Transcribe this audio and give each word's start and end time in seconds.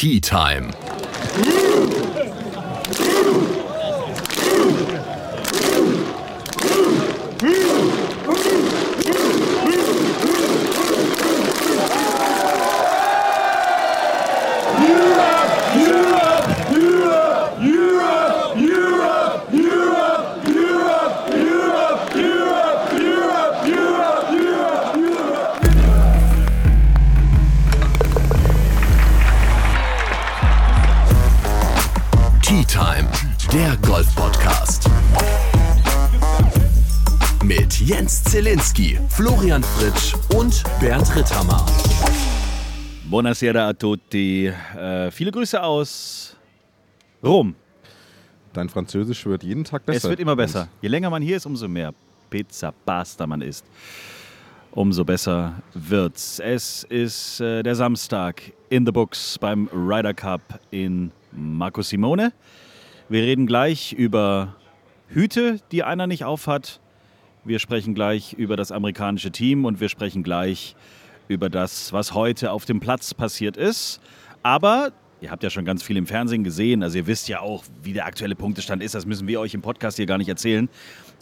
Tea 0.00 0.18
Time. 0.18 0.72
Jens 37.90 38.22
Zielinski, 38.22 39.00
Florian 39.08 39.64
Fritsch 39.64 40.14
und 40.36 40.62
Bernd 40.78 41.12
Ritthammer. 41.16 41.66
Buonasera 43.10 43.66
a 43.66 43.72
tutti. 43.72 44.46
Äh, 44.46 45.10
viele 45.10 45.32
Grüße 45.32 45.60
aus 45.60 46.36
Rom. 47.20 47.56
Dein 48.52 48.68
Französisch 48.68 49.26
wird 49.26 49.42
jeden 49.42 49.64
Tag 49.64 49.84
besser. 49.86 50.04
Es 50.04 50.08
wird 50.08 50.20
immer 50.20 50.36
besser. 50.36 50.68
Je 50.80 50.88
länger 50.88 51.10
man 51.10 51.20
hier 51.20 51.36
ist, 51.36 51.46
umso 51.46 51.66
mehr 51.66 51.92
Pizza 52.30 52.72
Pasta 52.86 53.26
man 53.26 53.42
isst, 53.42 53.64
umso 54.70 55.04
besser 55.04 55.54
wird's. 55.74 56.38
Es 56.38 56.84
ist 56.84 57.40
äh, 57.40 57.64
der 57.64 57.74
Samstag 57.74 58.52
in 58.68 58.86
the 58.86 58.92
Books 58.92 59.36
beim 59.40 59.68
Ryder 59.72 60.14
Cup 60.14 60.60
in 60.70 61.10
Marco 61.32 61.82
Simone. 61.82 62.32
Wir 63.08 63.24
reden 63.24 63.48
gleich 63.48 63.92
über 63.92 64.54
Hüte, 65.08 65.58
die 65.72 65.82
einer 65.82 66.06
nicht 66.06 66.22
aufhat. 66.22 66.78
Wir 67.42 67.58
sprechen 67.58 67.94
gleich 67.94 68.34
über 68.34 68.56
das 68.58 68.70
amerikanische 68.70 69.30
Team 69.30 69.64
und 69.64 69.80
wir 69.80 69.88
sprechen 69.88 70.22
gleich 70.22 70.76
über 71.26 71.48
das, 71.48 71.90
was 71.90 72.12
heute 72.12 72.52
auf 72.52 72.66
dem 72.66 72.80
Platz 72.80 73.14
passiert 73.14 73.56
ist. 73.56 73.98
Aber 74.42 74.92
ihr 75.22 75.30
habt 75.30 75.42
ja 75.42 75.48
schon 75.48 75.64
ganz 75.64 75.82
viel 75.82 75.96
im 75.96 76.06
Fernsehen 76.06 76.44
gesehen, 76.44 76.82
also 76.82 76.98
ihr 76.98 77.06
wisst 77.06 77.28
ja 77.28 77.40
auch, 77.40 77.64
wie 77.82 77.94
der 77.94 78.04
aktuelle 78.04 78.34
Punktestand 78.34 78.82
ist. 78.82 78.94
Das 78.94 79.06
müssen 79.06 79.26
wir 79.26 79.40
euch 79.40 79.54
im 79.54 79.62
Podcast 79.62 79.96
hier 79.96 80.04
gar 80.04 80.18
nicht 80.18 80.28
erzählen. 80.28 80.68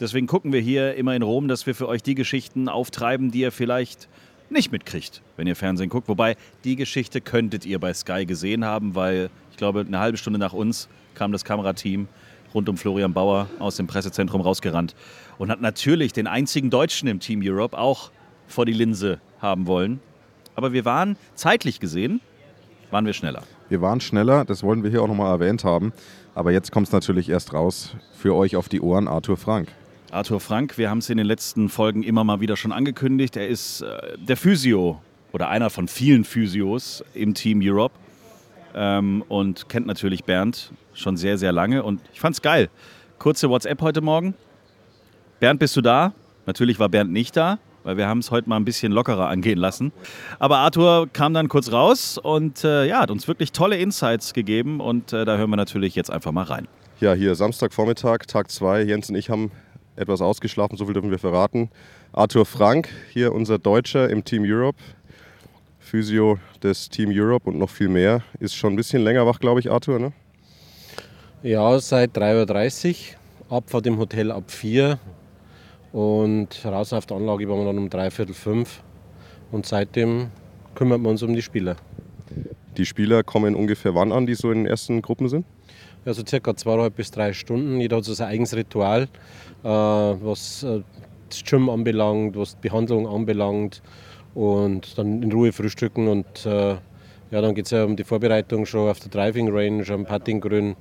Deswegen 0.00 0.26
gucken 0.26 0.52
wir 0.52 0.60
hier 0.60 0.96
immer 0.96 1.14
in 1.14 1.22
Rom, 1.22 1.46
dass 1.46 1.66
wir 1.66 1.74
für 1.76 1.86
euch 1.86 2.02
die 2.02 2.16
Geschichten 2.16 2.68
auftreiben, 2.68 3.30
die 3.30 3.40
ihr 3.40 3.52
vielleicht 3.52 4.08
nicht 4.50 4.72
mitkriegt, 4.72 5.22
wenn 5.36 5.46
ihr 5.46 5.54
Fernsehen 5.54 5.88
guckt. 5.88 6.08
Wobei, 6.08 6.36
die 6.64 6.74
Geschichte 6.74 7.20
könntet 7.20 7.64
ihr 7.64 7.78
bei 7.78 7.94
Sky 7.94 8.26
gesehen 8.26 8.64
haben, 8.64 8.96
weil 8.96 9.30
ich 9.52 9.56
glaube, 9.56 9.84
eine 9.86 10.00
halbe 10.00 10.18
Stunde 10.18 10.40
nach 10.40 10.52
uns 10.52 10.88
kam 11.14 11.30
das 11.30 11.44
Kamerateam 11.44 12.08
rund 12.54 12.68
um 12.68 12.76
Florian 12.76 13.12
Bauer 13.12 13.48
aus 13.58 13.76
dem 13.76 13.86
Pressezentrum 13.86 14.40
rausgerannt 14.40 14.94
und 15.38 15.50
hat 15.50 15.60
natürlich 15.60 16.12
den 16.12 16.26
einzigen 16.26 16.70
Deutschen 16.70 17.08
im 17.08 17.20
Team 17.20 17.40
Europe 17.42 17.78
auch 17.78 18.10
vor 18.46 18.66
die 18.66 18.72
Linse 18.72 19.20
haben 19.40 19.66
wollen. 19.66 20.00
Aber 20.54 20.72
wir 20.72 20.84
waren 20.84 21.16
zeitlich 21.34 21.80
gesehen, 21.80 22.20
waren 22.90 23.06
wir 23.06 23.12
schneller. 23.12 23.42
Wir 23.68 23.80
waren 23.80 24.00
schneller, 24.00 24.44
das 24.44 24.62
wollen 24.62 24.82
wir 24.82 24.90
hier 24.90 25.02
auch 25.02 25.08
nochmal 25.08 25.32
erwähnt 25.32 25.62
haben. 25.62 25.92
Aber 26.34 26.52
jetzt 26.52 26.72
kommt 26.72 26.86
es 26.86 26.92
natürlich 26.92 27.28
erst 27.28 27.52
raus 27.52 27.94
für 28.16 28.34
euch 28.34 28.56
auf 28.56 28.68
die 28.68 28.80
Ohren, 28.80 29.08
Arthur 29.08 29.36
Frank. 29.36 29.68
Arthur 30.10 30.40
Frank, 30.40 30.78
wir 30.78 30.88
haben 30.88 30.98
es 30.98 31.10
in 31.10 31.18
den 31.18 31.26
letzten 31.26 31.68
Folgen 31.68 32.02
immer 32.02 32.24
mal 32.24 32.40
wieder 32.40 32.56
schon 32.56 32.72
angekündigt. 32.72 33.36
Er 33.36 33.46
ist 33.46 33.82
äh, 33.82 34.16
der 34.16 34.36
Physio 34.36 35.02
oder 35.32 35.48
einer 35.48 35.68
von 35.68 35.86
vielen 35.86 36.24
Physios 36.24 37.04
im 37.12 37.34
Team 37.34 37.60
Europe 37.62 37.94
ähm, 38.74 39.22
und 39.28 39.68
kennt 39.68 39.86
natürlich 39.86 40.24
Bernd 40.24 40.72
schon 40.98 41.16
sehr, 41.16 41.38
sehr 41.38 41.52
lange. 41.52 41.82
Und 41.82 42.00
ich 42.12 42.20
fand's 42.20 42.42
geil. 42.42 42.68
Kurze 43.18 43.50
WhatsApp 43.50 43.80
heute 43.82 44.00
Morgen. 44.00 44.34
Bernd, 45.40 45.60
bist 45.60 45.76
du 45.76 45.80
da? 45.80 46.12
Natürlich 46.46 46.78
war 46.78 46.88
Bernd 46.88 47.12
nicht 47.12 47.36
da, 47.36 47.58
weil 47.84 47.96
wir 47.96 48.08
haben 48.08 48.18
es 48.18 48.30
heute 48.30 48.48
mal 48.48 48.56
ein 48.56 48.64
bisschen 48.64 48.90
lockerer 48.92 49.28
angehen 49.28 49.58
lassen. 49.58 49.92
Aber 50.38 50.58
Arthur 50.58 51.08
kam 51.12 51.34
dann 51.34 51.48
kurz 51.48 51.70
raus 51.72 52.18
und 52.18 52.64
äh, 52.64 52.86
ja, 52.86 53.00
hat 53.00 53.10
uns 53.10 53.28
wirklich 53.28 53.52
tolle 53.52 53.76
Insights 53.76 54.32
gegeben 54.32 54.80
und 54.80 55.12
äh, 55.12 55.24
da 55.24 55.36
hören 55.36 55.50
wir 55.50 55.56
natürlich 55.56 55.94
jetzt 55.94 56.10
einfach 56.10 56.32
mal 56.32 56.44
rein. 56.44 56.66
Ja, 57.00 57.12
hier 57.12 57.34
Samstagvormittag, 57.34 58.26
Tag 58.26 58.50
2. 58.50 58.82
Jens 58.82 59.08
und 59.10 59.16
ich 59.16 59.30
haben 59.30 59.52
etwas 59.94 60.20
ausgeschlafen, 60.20 60.76
so 60.76 60.86
viel 60.86 60.94
dürfen 60.94 61.10
wir 61.10 61.18
verraten. 61.18 61.70
Arthur 62.12 62.46
Frank, 62.46 62.88
hier 63.12 63.32
unser 63.32 63.58
Deutscher 63.58 64.08
im 64.08 64.24
Team 64.24 64.44
Europe. 64.46 64.78
Physio 65.78 66.38
des 66.62 66.88
Team 66.88 67.10
Europe 67.12 67.48
und 67.48 67.58
noch 67.58 67.70
viel 67.70 67.88
mehr. 67.88 68.22
Ist 68.40 68.54
schon 68.54 68.74
ein 68.74 68.76
bisschen 68.76 69.02
länger 69.02 69.26
wach, 69.26 69.38
glaube 69.38 69.60
ich, 69.60 69.70
Arthur, 69.70 69.98
ne? 69.98 70.12
Ja, 71.44 71.78
seit 71.78 72.18
3.30 72.18 73.14
Uhr. 73.48 73.56
Abfahrt 73.58 73.86
im 73.86 73.96
Hotel 73.96 74.32
ab 74.32 74.50
4 74.50 74.98
und 75.92 76.48
raus 76.64 76.92
auf 76.92 77.06
der 77.06 77.16
Anlage 77.16 77.48
waren 77.48 77.60
wir 77.60 77.66
dann 77.66 77.78
um 77.78 77.88
dreiviertel 77.88 78.34
fünf. 78.34 78.82
Und 79.52 79.64
seitdem 79.64 80.30
kümmern 80.74 81.00
wir 81.00 81.10
uns 81.10 81.22
um 81.22 81.32
die 81.32 81.40
Spieler. 81.40 81.76
Die 82.76 82.84
Spieler 82.84 83.22
kommen 83.22 83.54
ungefähr 83.54 83.94
wann 83.94 84.10
an, 84.10 84.26
die 84.26 84.34
so 84.34 84.50
in 84.50 84.64
den 84.64 84.66
ersten 84.66 85.00
Gruppen 85.00 85.28
sind? 85.28 85.46
Ja, 86.04 86.12
so 86.12 86.26
circa 86.26 86.56
zweieinhalb 86.56 86.96
bis 86.96 87.12
drei 87.12 87.32
Stunden. 87.32 87.80
Jeder 87.80 87.98
hat 87.98 88.04
so 88.04 88.14
sein 88.14 88.28
eigenes 88.28 88.56
Ritual, 88.56 89.02
äh, 89.02 89.68
was 89.68 90.64
äh, 90.64 90.82
das 91.28 91.44
Gym 91.44 91.70
anbelangt, 91.70 92.36
was 92.36 92.56
die 92.58 92.68
Behandlung 92.68 93.06
anbelangt. 93.06 93.80
Und 94.34 94.98
dann 94.98 95.22
in 95.22 95.30
Ruhe 95.30 95.52
frühstücken 95.52 96.08
und 96.08 96.44
äh, 96.46 96.76
ja, 97.30 97.42
dann 97.42 97.54
geht 97.54 97.66
es 97.66 97.72
ja 97.72 97.84
um 97.84 97.94
die 97.94 98.04
Vorbereitung 98.04 98.64
schon 98.64 98.88
auf 98.88 99.00
der 99.00 99.10
Driving 99.10 99.48
Range, 99.50 99.84
am 99.90 100.06
Putting 100.06 100.40
Grün 100.40 100.76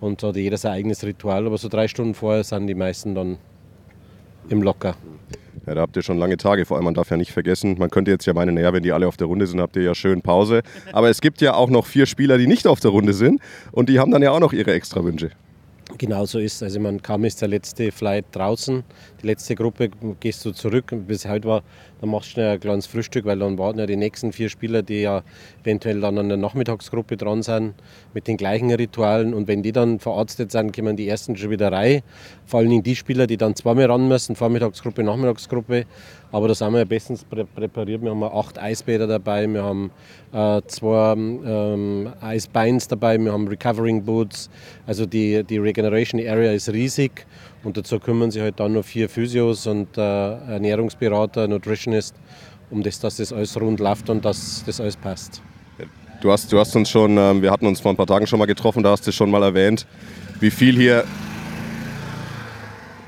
und 0.00 0.22
da 0.22 0.28
hat 0.28 0.36
jeder 0.36 0.56
sein 0.56 0.72
eigenes 0.72 1.04
Ritual. 1.04 1.46
Aber 1.46 1.58
so 1.58 1.68
drei 1.68 1.88
Stunden 1.88 2.14
vorher 2.14 2.44
sind 2.44 2.66
die 2.66 2.74
meisten 2.74 3.14
dann 3.14 3.38
im 4.48 4.62
Locker. 4.62 4.96
Ja, 5.66 5.74
da 5.74 5.80
habt 5.80 5.96
ihr 5.96 6.02
schon 6.02 6.18
lange 6.18 6.36
Tage. 6.36 6.64
Vor 6.64 6.76
allem, 6.76 6.84
man 6.84 6.94
darf 6.94 7.10
ja 7.10 7.16
nicht 7.16 7.32
vergessen, 7.32 7.76
man 7.78 7.90
könnte 7.90 8.12
jetzt 8.12 8.24
ja 8.24 8.32
meinen, 8.34 8.54
naja, 8.54 8.72
wenn 8.72 8.84
die 8.84 8.92
alle 8.92 9.08
auf 9.08 9.16
der 9.16 9.26
Runde 9.26 9.46
sind, 9.46 9.60
habt 9.60 9.74
ihr 9.76 9.82
ja 9.82 9.94
schön 9.94 10.22
Pause. 10.22 10.62
Aber 10.92 11.10
es 11.10 11.20
gibt 11.20 11.40
ja 11.40 11.54
auch 11.54 11.70
noch 11.70 11.86
vier 11.86 12.06
Spieler, 12.06 12.38
die 12.38 12.46
nicht 12.46 12.68
auf 12.68 12.78
der 12.78 12.92
Runde 12.92 13.14
sind 13.14 13.40
und 13.72 13.88
die 13.88 13.98
haben 13.98 14.12
dann 14.12 14.22
ja 14.22 14.30
auch 14.30 14.40
noch 14.40 14.52
ihre 14.52 14.72
Extrawünsche. 14.72 15.30
Genau 15.98 16.26
so 16.26 16.38
ist 16.40 16.62
Also 16.62 16.80
man 16.80 17.00
kaum 17.00 17.24
ist 17.24 17.40
der 17.40 17.48
letzte 17.48 17.92
Flight 17.92 18.26
draußen, 18.32 18.82
die 19.22 19.26
letzte 19.26 19.54
Gruppe 19.54 19.90
gehst 20.20 20.44
du 20.44 20.52
zurück. 20.52 20.92
Bis 21.06 21.26
heute 21.26 21.48
war, 21.48 21.62
dann 22.00 22.10
machst 22.10 22.28
du 22.28 22.32
schnell 22.32 22.54
ein 22.54 22.60
kleines 22.60 22.86
Frühstück, 22.86 23.24
weil 23.24 23.38
dann 23.38 23.58
warten 23.58 23.78
ja 23.78 23.86
die 23.86 23.96
nächsten 23.96 24.32
vier 24.32 24.48
Spieler, 24.48 24.82
die 24.82 25.02
ja 25.02 25.22
eventuell 25.62 26.00
dann 26.00 26.18
an 26.18 26.28
der 26.28 26.36
Nachmittagsgruppe 26.36 27.16
dran 27.16 27.42
sind, 27.42 27.74
mit 28.12 28.28
den 28.28 28.36
gleichen 28.36 28.70
Ritualen. 28.70 29.32
Und 29.34 29.48
wenn 29.48 29.62
die 29.62 29.72
dann 29.72 29.98
verarztet 29.98 30.52
sind, 30.52 30.74
kommen 30.74 30.96
die 30.96 31.08
ersten 31.08 31.36
schon 31.36 31.50
wieder 31.50 31.72
rein. 31.72 32.02
Vor 32.44 32.60
allem 32.60 32.82
die 32.82 32.96
Spieler, 32.96 33.26
die 33.26 33.36
dann 33.36 33.54
zweimal 33.54 33.86
ran 33.86 34.08
müssen, 34.08 34.36
Vormittagsgruppe, 34.36 35.02
Nachmittagsgruppe. 35.02 35.86
Aber 36.32 36.48
da 36.48 36.54
sind 36.54 36.72
wir 36.72 36.80
ja 36.80 36.84
bestens 36.84 37.24
prä 37.24 37.44
präpariert. 37.44 38.02
Wir 38.02 38.10
haben 38.10 38.22
acht 38.22 38.58
Eisbäder 38.58 39.06
dabei, 39.06 39.46
wir 39.46 39.62
haben 39.62 39.90
äh, 40.32 40.60
zwei 40.66 41.12
ähm, 41.14 42.12
Eisbeins 42.20 42.88
dabei, 42.88 43.16
wir 43.18 43.32
haben 43.32 43.48
Recovering 43.48 44.04
Boots. 44.04 44.50
Also 44.86 45.06
die, 45.06 45.44
die 45.44 45.58
Regeneration 45.58 46.20
Area 46.20 46.52
ist 46.52 46.68
riesig. 46.72 47.26
Und 47.64 47.76
dazu 47.76 47.98
kümmern 47.98 48.30
sich 48.30 48.42
halt 48.42 48.60
dann 48.60 48.74
noch 48.74 48.84
vier 48.84 49.08
Physios 49.08 49.66
und 49.66 49.96
äh, 49.98 50.00
Ernährungsberater, 50.00 51.48
Nutritionist, 51.48 52.14
um 52.70 52.82
das, 52.82 53.00
dass 53.00 53.16
das 53.16 53.32
alles 53.32 53.60
rund 53.60 53.80
läuft 53.80 54.08
und 54.10 54.24
dass 54.24 54.62
das 54.64 54.80
alles 54.80 54.96
passt. 54.96 55.42
Du 56.20 56.32
hast, 56.32 56.50
du 56.52 56.58
hast 56.58 56.74
uns 56.74 56.88
schon, 56.88 57.18
ähm, 57.18 57.42
wir 57.42 57.50
hatten 57.50 57.66
uns 57.66 57.80
vor 57.80 57.92
ein 57.92 57.96
paar 57.96 58.06
Tagen 58.06 58.26
schon 58.26 58.38
mal 58.38 58.46
getroffen, 58.46 58.82
da 58.82 58.90
hast 58.90 59.06
du 59.06 59.12
schon 59.12 59.30
mal 59.30 59.42
erwähnt, 59.42 59.86
wie 60.40 60.50
viel 60.50 60.74
hier, 60.74 61.04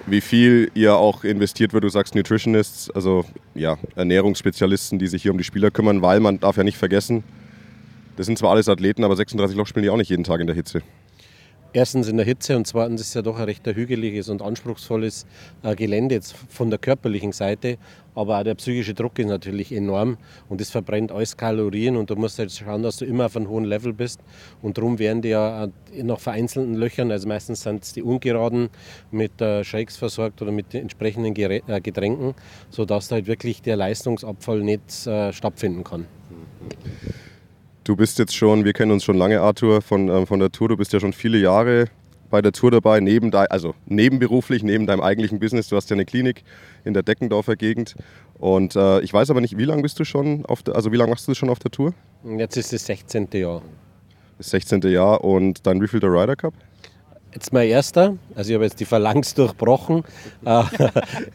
wie 0.07 0.21
viel 0.21 0.71
ihr 0.75 0.97
auch 0.97 1.25
investiert 1.25 1.73
wird. 1.73 1.85
Du 1.85 1.89
sagst 1.89 2.15
Nutritionists, 2.15 2.91
also 2.91 3.25
ja, 3.55 3.79
Ernährungsspezialisten, 3.97 4.99
die 4.99 5.07
sich 5.07 5.23
hier 5.23 5.33
um 5.33 5.39
die 5.39 5.45
Spieler 5.45 5.71
kümmern, 5.71 6.03
weil 6.03 6.21
man 6.21 6.39
darf 6.41 6.57
ja 6.57 6.65
nicht 6.65 6.77
vergessen, 6.77 7.25
das 8.17 8.27
sind 8.27 8.37
zwar 8.37 8.51
alles 8.51 8.69
Athleten, 8.69 9.05
aber 9.05 9.17
36 9.17 9.57
Loch 9.57 9.67
spielen 9.67 9.85
die 9.85 9.91
auch 9.91 9.97
nicht 9.97 10.11
jeden 10.11 10.25
Tag 10.25 10.41
in 10.41 10.49
der 10.49 10.57
Hitze. 10.57 10.83
Erstens 11.75 12.09
in 12.09 12.17
der 12.17 12.25
Hitze 12.25 12.57
und 12.57 12.67
zweitens 12.67 13.03
ist 13.03 13.09
es 13.09 13.15
ja 13.15 13.21
doch 13.21 13.37
ein 13.37 13.45
recht 13.45 13.67
hügeliges 13.67 14.31
und 14.31 14.41
anspruchsvolles 14.41 15.27
äh, 15.63 15.77
Gelände 15.77 16.15
jetzt 16.15 16.35
von 16.49 16.71
der 16.71 16.79
körperlichen 16.79 17.33
Seite, 17.33 17.77
aber 18.15 18.39
auch 18.39 18.43
der 18.43 18.55
psychische 18.55 18.95
Druck 18.95 19.19
ist 19.19 19.27
natürlich 19.27 19.71
enorm 19.71 20.17
und 20.49 20.63
es 20.63 20.71
verbrennt 20.71 21.13
alles 21.13 21.37
Kalorien 21.37 21.97
und 21.97 22.09
du 22.09 22.17
musst 22.17 22.39
halt 22.39 22.51
schauen, 22.53 22.83
dass 22.83 22.97
du 22.97 23.05
immer 23.05 23.27
auf 23.27 23.37
einem 23.37 23.51
hohen 23.51 23.65
Level 23.65 23.93
bist 23.93 24.21
und 24.63 24.79
darum 24.79 24.99
werden 24.99 25.21
die 25.21 25.29
ja 25.29 25.65
äh, 25.65 26.03
nach 26.03 26.21
vereinzelten 26.21 26.75
Löchern, 26.75 27.11
also 27.11 27.29
meistens 27.29 27.61
sind 27.61 27.85
es 27.85 27.93
die 27.93 28.03
ungeraden, 28.03 28.71
mit 29.11 29.39
äh, 29.43 29.63
Shakes 29.63 29.99
versorgt 29.99 30.41
oder 30.41 30.53
mit 30.53 30.75
entsprechenden 30.75 31.35
Getränken, 31.35 32.35
sodass 32.71 33.09
da 33.09 33.17
halt 33.17 33.27
wirklich 33.27 33.61
der 33.61 33.77
Leistungsabfall 33.77 34.61
nicht 34.61 34.91
stattfinden 35.33 35.85
kann. 35.85 36.07
Du 37.89 37.97
bist 37.97 38.19
jetzt 38.19 38.37
schon, 38.37 38.67
wir 38.67 38.75
kennen 38.75 38.93
uns 38.93 39.03
schon 39.03 39.17
lange, 39.17 39.41
Arthur, 39.41 39.81
von, 39.81 40.11
ähm, 40.11 40.27
von 40.27 40.39
der 40.39 40.53
Tour. 40.53 40.69
Du 40.69 40.77
bist 40.77 40.93
ja 40.93 41.01
schon 41.01 41.15
viele 41.15 41.39
Jahre 41.39 41.87
bei 42.29 42.43
der 42.43 42.53
Tour 42.53 42.71
dabei, 42.71 43.01
neben 43.01 43.31
dein, 43.31 43.47
also 43.47 43.75
nebenberuflich, 43.87 44.63
neben 44.63 44.87
deinem 44.87 45.01
eigentlichen 45.01 45.41
Business. 45.41 45.69
Du 45.69 45.77
hast 45.77 45.89
ja 45.89 45.97
eine 45.97 46.05
Klinik 46.05 46.45
in 46.85 46.93
der 46.93 47.03
Deckendorfer 47.03 47.57
Gegend. 47.57 47.95
Und 48.35 48.77
äh, 48.77 49.01
ich 49.01 49.11
weiß 49.15 49.31
aber 49.31 49.41
nicht, 49.41 49.57
wie 49.57 49.65
lange 49.65 49.81
bist 49.81 49.99
du 49.99 50.05
schon 50.05 50.45
auf 50.45 50.63
der, 50.63 50.77
also 50.77 50.93
wie 50.93 50.99
lange 50.99 51.13
machst 51.13 51.27
du 51.27 51.31
das 51.31 51.39
schon 51.39 51.49
auf 51.49 51.61
der 51.61 51.71
Tour? 51.71 51.95
Jetzt 52.37 52.59
ist 52.59 52.75
das 52.75 52.85
16. 52.85 53.29
Jahr. 53.33 53.63
Das 54.37 54.51
16. 54.51 54.83
Jahr 54.83 55.25
und 55.25 55.67
dein 55.67 55.81
wievielter 55.81 56.09
Ryder 56.09 56.37
Cup? 56.37 56.53
Jetzt 57.33 57.55
mein 57.55 57.71
erster, 57.71 58.19
also 58.35 58.51
ich 58.51 58.55
habe 58.55 58.65
jetzt 58.65 58.81
die 58.81 58.85
Phalanx 58.85 59.33
durchbrochen. 59.35 60.05
Äh, 60.45 60.63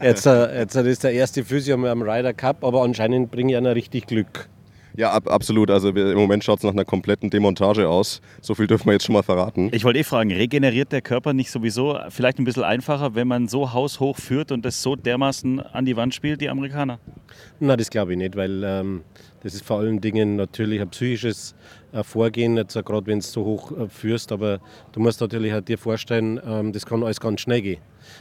jetzt, 0.00 0.24
äh, 0.24 0.60
jetzt 0.60 0.76
ist 0.76 1.02
der 1.02 1.14
erste 1.14 1.42
Physio 1.42 1.74
am 1.74 2.02
Ryder 2.02 2.32
Cup, 2.32 2.62
aber 2.62 2.82
anscheinend 2.82 3.32
bringe 3.32 3.54
ich 3.54 3.56
einer 3.56 3.74
richtig 3.74 4.06
Glück. 4.06 4.48
Ja, 4.96 5.10
ab, 5.10 5.28
absolut. 5.28 5.70
Also 5.70 5.94
wir, 5.94 6.12
im 6.12 6.18
Moment 6.18 6.44
schaut 6.44 6.58
es 6.58 6.64
nach 6.64 6.72
einer 6.72 6.84
kompletten 6.84 7.28
Demontage 7.28 7.88
aus. 7.88 8.20
So 8.40 8.54
viel 8.54 8.66
dürfen 8.66 8.86
wir 8.86 8.92
jetzt 8.92 9.04
schon 9.04 9.14
mal 9.14 9.22
verraten. 9.22 9.70
Ich 9.72 9.84
wollte 9.84 9.98
eh 9.98 10.04
fragen, 10.04 10.30
regeneriert 10.30 10.92
der 10.92 11.02
Körper 11.02 11.32
nicht 11.32 11.50
sowieso 11.50 11.98
vielleicht 12.10 12.38
ein 12.38 12.44
bisschen 12.44 12.62
einfacher, 12.62 13.14
wenn 13.14 13.26
man 13.26 13.48
so 13.48 13.72
haushoch 13.72 14.16
führt 14.16 14.52
und 14.52 14.64
das 14.64 14.82
so 14.82 14.94
dermaßen 14.94 15.60
an 15.60 15.84
die 15.84 15.96
Wand 15.96 16.14
spielt, 16.14 16.40
die 16.40 16.48
Amerikaner? 16.48 17.00
Na, 17.58 17.76
das 17.76 17.90
glaube 17.90 18.12
ich 18.12 18.18
nicht, 18.18 18.36
weil 18.36 18.62
ähm, 18.64 19.02
das 19.42 19.54
ist 19.54 19.64
vor 19.64 19.80
allen 19.80 20.00
Dingen 20.00 20.36
natürlich 20.36 20.80
ein 20.80 20.88
psychisches 20.90 21.56
äh, 21.92 22.04
Vorgehen, 22.04 22.56
jetzt 22.56 22.74
gerade 22.74 23.06
wenn 23.06 23.18
du 23.18 23.24
so 23.24 23.44
hoch 23.44 23.72
äh, 23.72 23.88
führst, 23.88 24.30
aber 24.30 24.60
du 24.92 25.00
musst 25.00 25.20
natürlich 25.20 25.52
halt 25.52 25.68
dir 25.68 25.76
vorstellen, 25.76 26.40
ähm, 26.46 26.72
das 26.72 26.86
kann 26.86 27.02
alles 27.02 27.20
ganz 27.20 27.40
schnell 27.40 27.62
gehen. 27.62 27.80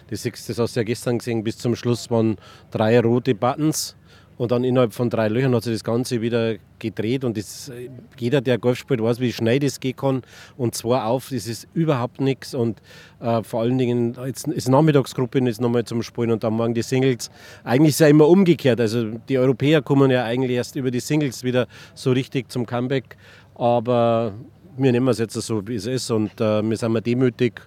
Das, 0.09 0.23
das 0.23 0.59
hast 0.59 0.75
du 0.75 0.79
ja 0.79 0.83
gestern 0.83 1.19
gesehen, 1.19 1.43
bis 1.43 1.57
zum 1.57 1.75
Schluss 1.75 2.09
waren 2.09 2.37
drei 2.71 2.99
rote 2.99 3.35
Buttons 3.35 3.95
und 4.37 4.51
dann 4.51 4.63
innerhalb 4.63 4.93
von 4.93 5.09
drei 5.09 5.27
Löchern 5.27 5.53
hat 5.55 5.63
sich 5.63 5.73
das 5.73 5.83
Ganze 5.83 6.21
wieder 6.21 6.55
gedreht. 6.79 7.23
Und 7.23 7.37
das, 7.37 7.71
jeder, 8.17 8.41
der 8.41 8.57
Golf 8.57 8.79
spielt, 8.79 9.01
weiß, 9.01 9.19
wie 9.19 9.31
schnell 9.31 9.59
das 9.59 9.79
gehen 9.79 9.95
kann. 9.95 10.21
Und 10.57 10.75
zwar 10.75 11.05
auf, 11.05 11.29
das 11.29 11.47
ist 11.47 11.67
überhaupt 11.73 12.19
nichts. 12.19 12.53
Und 12.53 12.81
äh, 13.19 13.43
vor 13.43 13.61
allen 13.61 13.77
Dingen, 13.77 14.17
jetzt 14.25 14.47
ist 14.47 14.69
Nachmittagsgruppe 14.69 15.39
jetzt 15.39 15.61
nochmal 15.61 15.83
zum 15.85 16.01
Spielen 16.03 16.31
und 16.31 16.43
dann 16.43 16.53
morgen 16.53 16.73
die 16.73 16.81
Singles. 16.81 17.29
Eigentlich 17.63 17.91
ist 17.91 17.99
ja 17.99 18.07
immer 18.07 18.27
umgekehrt. 18.27 18.79
Also 18.79 19.11
die 19.29 19.37
Europäer 19.37 19.81
kommen 19.81 20.09
ja 20.09 20.23
eigentlich 20.23 20.51
erst 20.57 20.75
über 20.75 20.91
die 20.91 20.99
Singles 20.99 21.43
wieder 21.43 21.67
so 21.93 22.11
richtig 22.11 22.51
zum 22.51 22.65
Comeback. 22.65 23.17
Aber 23.55 24.33
wir 24.77 24.91
nehmen 24.91 25.07
es 25.09 25.19
jetzt 25.19 25.33
so, 25.33 25.67
wie 25.67 25.75
es 25.75 25.85
ist. 25.85 26.09
Und 26.09 26.41
äh, 26.41 26.63
wir 26.63 26.77
sind 26.77 26.91
mal 26.91 27.01
demütig 27.01 27.61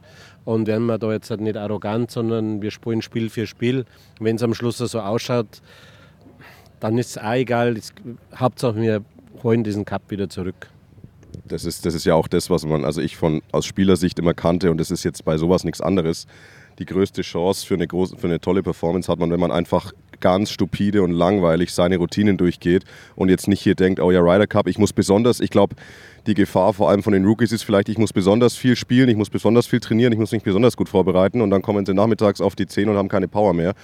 und 0.44 0.66
werden 0.66 0.86
wir 0.86 0.98
da 0.98 1.12
jetzt 1.12 1.30
halt 1.30 1.40
nicht 1.40 1.56
arrogant, 1.56 2.10
sondern 2.10 2.62
wir 2.62 2.70
spielen 2.70 3.02
Spiel 3.02 3.30
für 3.30 3.46
Spiel. 3.46 3.84
Wenn 4.20 4.36
es 4.36 4.42
am 4.42 4.54
Schluss 4.54 4.78
so 4.78 5.00
ausschaut, 5.00 5.60
dann 6.80 6.98
ist 6.98 7.10
es 7.10 7.18
auch 7.18 7.32
egal. 7.32 7.74
Das, 7.74 7.92
Hauptsache, 8.34 8.76
wir 8.76 9.04
holen 9.42 9.64
diesen 9.64 9.84
Cup 9.84 10.02
wieder 10.10 10.28
zurück. 10.28 10.68
Das 11.44 11.64
ist, 11.64 11.86
das 11.86 11.94
ist 11.94 12.04
ja 12.04 12.14
auch 12.14 12.28
das, 12.28 12.50
was 12.50 12.64
man, 12.64 12.84
also 12.84 13.00
ich 13.00 13.16
von 13.16 13.42
aus 13.52 13.66
Spielersicht 13.66 14.18
immer 14.18 14.34
kannte 14.34 14.70
und 14.70 14.78
das 14.78 14.90
ist 14.90 15.04
jetzt 15.04 15.24
bei 15.24 15.36
sowas 15.36 15.64
nichts 15.64 15.80
anderes. 15.80 16.26
Die 16.78 16.84
größte 16.84 17.22
Chance 17.22 17.66
für 17.66 17.74
eine, 17.74 17.86
große, 17.86 18.16
für 18.16 18.26
eine 18.26 18.40
tolle 18.40 18.62
Performance 18.62 19.10
hat 19.10 19.18
man, 19.18 19.30
wenn 19.30 19.40
man 19.40 19.50
einfach 19.50 19.92
ganz 20.20 20.50
stupide 20.50 21.02
und 21.02 21.12
langweilig 21.12 21.72
seine 21.72 21.96
Routinen 21.96 22.36
durchgeht 22.36 22.84
und 23.14 23.28
jetzt 23.28 23.48
nicht 23.48 23.60
hier 23.60 23.74
denkt, 23.74 24.00
oh 24.00 24.10
ja, 24.10 24.20
Ryder 24.20 24.46
Cup, 24.46 24.68
ich 24.68 24.78
muss 24.78 24.92
besonders, 24.92 25.40
ich 25.40 25.50
glaube, 25.50 25.76
die 26.26 26.34
Gefahr 26.34 26.72
vor 26.72 26.90
allem 26.90 27.02
von 27.02 27.12
den 27.12 27.24
Rookies 27.24 27.52
ist 27.52 27.62
vielleicht, 27.62 27.88
ich 27.88 27.98
muss 27.98 28.12
besonders 28.12 28.56
viel 28.56 28.74
spielen, 28.74 29.08
ich 29.08 29.16
muss 29.16 29.30
besonders 29.30 29.66
viel 29.66 29.80
trainieren, 29.80 30.12
ich 30.12 30.18
muss 30.18 30.32
mich 30.32 30.42
besonders 30.42 30.76
gut 30.76 30.88
vorbereiten 30.88 31.40
und 31.40 31.50
dann 31.50 31.62
kommen 31.62 31.86
sie 31.86 31.94
nachmittags 31.94 32.40
auf 32.40 32.56
die 32.56 32.66
10 32.66 32.88
und 32.88 32.96
haben 32.96 33.08
keine 33.08 33.28
Power 33.28 33.54
mehr. 33.54 33.74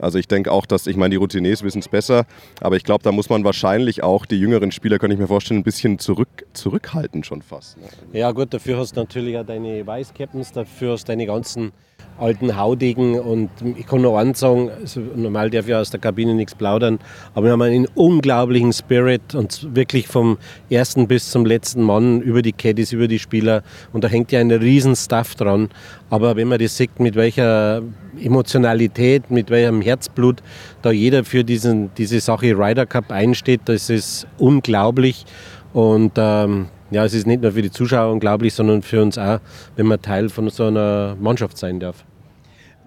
Also 0.00 0.18
ich 0.18 0.26
denke 0.26 0.50
auch, 0.50 0.66
dass, 0.66 0.88
ich 0.88 0.96
meine, 0.96 1.10
die 1.10 1.16
Routiniers 1.16 1.62
wissen 1.62 1.78
es 1.78 1.88
besser, 1.88 2.26
aber 2.60 2.76
ich 2.76 2.82
glaube, 2.82 3.04
da 3.04 3.12
muss 3.12 3.28
man 3.28 3.44
wahrscheinlich 3.44 4.02
auch 4.02 4.26
die 4.26 4.38
jüngeren 4.40 4.72
Spieler, 4.72 4.98
kann 4.98 5.10
ich 5.12 5.18
mir 5.18 5.28
vorstellen, 5.28 5.60
ein 5.60 5.64
bisschen 5.64 6.00
zurück, 6.00 6.28
zurückhalten 6.52 7.22
schon 7.22 7.42
fast. 7.42 7.78
Ne? 7.78 7.84
Ja 8.12 8.32
gut, 8.32 8.52
dafür 8.52 8.78
hast 8.78 8.96
du 8.96 9.00
natürlich 9.00 9.38
auch 9.38 9.46
deine 9.46 9.86
Vice-Captains, 9.86 10.50
dafür 10.50 10.92
hast 10.92 11.04
du 11.04 11.12
deine 11.12 11.26
ganzen 11.26 11.72
alten 12.18 12.56
Haudegen 12.56 13.18
und 13.18 13.50
ich 13.76 13.86
kann 13.86 14.02
noch 14.02 14.16
eins 14.16 14.40
sagen, 14.40 14.70
also 14.80 15.00
normal 15.16 15.50
darf 15.50 15.68
ich 15.68 15.74
aus 15.74 15.90
der 15.90 16.00
Kabine 16.00 16.34
nichts 16.34 16.54
plaudern, 16.54 16.98
aber 17.34 17.46
wir 17.46 17.52
haben 17.52 17.62
einen 17.62 17.86
unglaublichen 17.94 18.72
Spirit 18.72 19.34
und 19.34 19.74
wirklich 19.74 20.06
vom 20.08 20.38
ersten 20.70 21.08
bis 21.08 21.30
zum 21.30 21.44
letzten 21.44 21.82
Mann 21.82 22.20
über 22.20 22.42
die 22.42 22.52
Caddies, 22.52 22.92
über 22.92 23.08
die 23.08 23.18
Spieler 23.18 23.62
und 23.92 24.04
da 24.04 24.08
hängt 24.08 24.32
ja 24.32 24.40
ein 24.40 24.50
riesen 24.50 24.96
Stuff 24.96 25.34
dran, 25.34 25.70
aber 26.10 26.36
wenn 26.36 26.48
man 26.48 26.58
das 26.58 26.76
sieht, 26.76 27.00
mit 27.00 27.16
welcher 27.16 27.82
Emotionalität, 28.20 29.30
mit 29.30 29.50
welchem 29.50 29.82
Herzblut 29.82 30.42
da 30.82 30.90
jeder 30.92 31.24
für 31.24 31.44
diesen, 31.44 31.90
diese 31.96 32.20
Sache 32.20 32.56
Ryder 32.56 32.86
Cup 32.86 33.10
einsteht, 33.10 33.62
das 33.64 33.90
ist 33.90 34.26
unglaublich. 34.38 35.24
Und 35.72 36.12
ähm, 36.16 36.68
ja, 36.90 37.04
es 37.04 37.14
ist 37.14 37.26
nicht 37.26 37.42
nur 37.42 37.52
für 37.52 37.62
die 37.62 37.70
Zuschauer 37.70 38.12
unglaublich, 38.12 38.54
sondern 38.54 38.82
für 38.82 39.02
uns 39.02 39.18
auch, 39.18 39.40
wenn 39.76 39.86
man 39.86 40.00
Teil 40.00 40.28
von 40.28 40.48
so 40.50 40.66
einer 40.66 41.16
Mannschaft 41.18 41.58
sein 41.58 41.80
darf. 41.80 42.04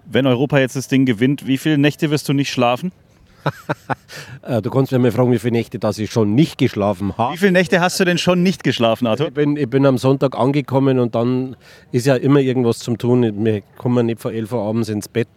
Wenn 0.06 0.26
Europa 0.26 0.58
jetzt 0.58 0.76
das 0.76 0.88
Ding 0.88 1.04
gewinnt, 1.04 1.46
wie 1.46 1.58
viele 1.58 1.78
Nächte 1.78 2.10
wirst 2.10 2.28
du 2.28 2.32
nicht 2.32 2.50
schlafen? 2.50 2.92
Äh, 4.42 4.62
du 4.62 4.70
kannst 4.70 4.92
mir 4.92 4.98
mal 4.98 5.10
fragen, 5.10 5.32
wie 5.32 5.38
viele 5.38 5.52
Nächte 5.52 5.78
dass 5.78 5.98
ich 5.98 6.10
schon 6.10 6.34
nicht 6.34 6.58
geschlafen 6.58 7.16
habe. 7.18 7.34
Wie 7.34 7.38
viele 7.38 7.52
Nächte 7.52 7.80
hast 7.80 7.98
du 8.00 8.04
denn 8.04 8.18
schon 8.18 8.42
nicht 8.42 8.64
geschlafen, 8.64 9.06
Arthur? 9.06 9.28
Ich 9.28 9.34
bin, 9.34 9.56
ich 9.56 9.68
bin 9.68 9.84
am 9.84 9.98
Sonntag 9.98 10.36
angekommen 10.38 10.98
und 10.98 11.14
dann 11.14 11.56
ist 11.92 12.06
ja 12.06 12.14
immer 12.14 12.40
irgendwas 12.40 12.78
zum 12.78 12.98
tun. 12.98 13.44
Wir 13.44 13.62
kommen 13.76 14.06
nicht 14.06 14.20
vor 14.20 14.32
11 14.32 14.52
Uhr 14.52 14.62
abends 14.62 14.88
ins 14.88 15.08
Bett 15.08 15.28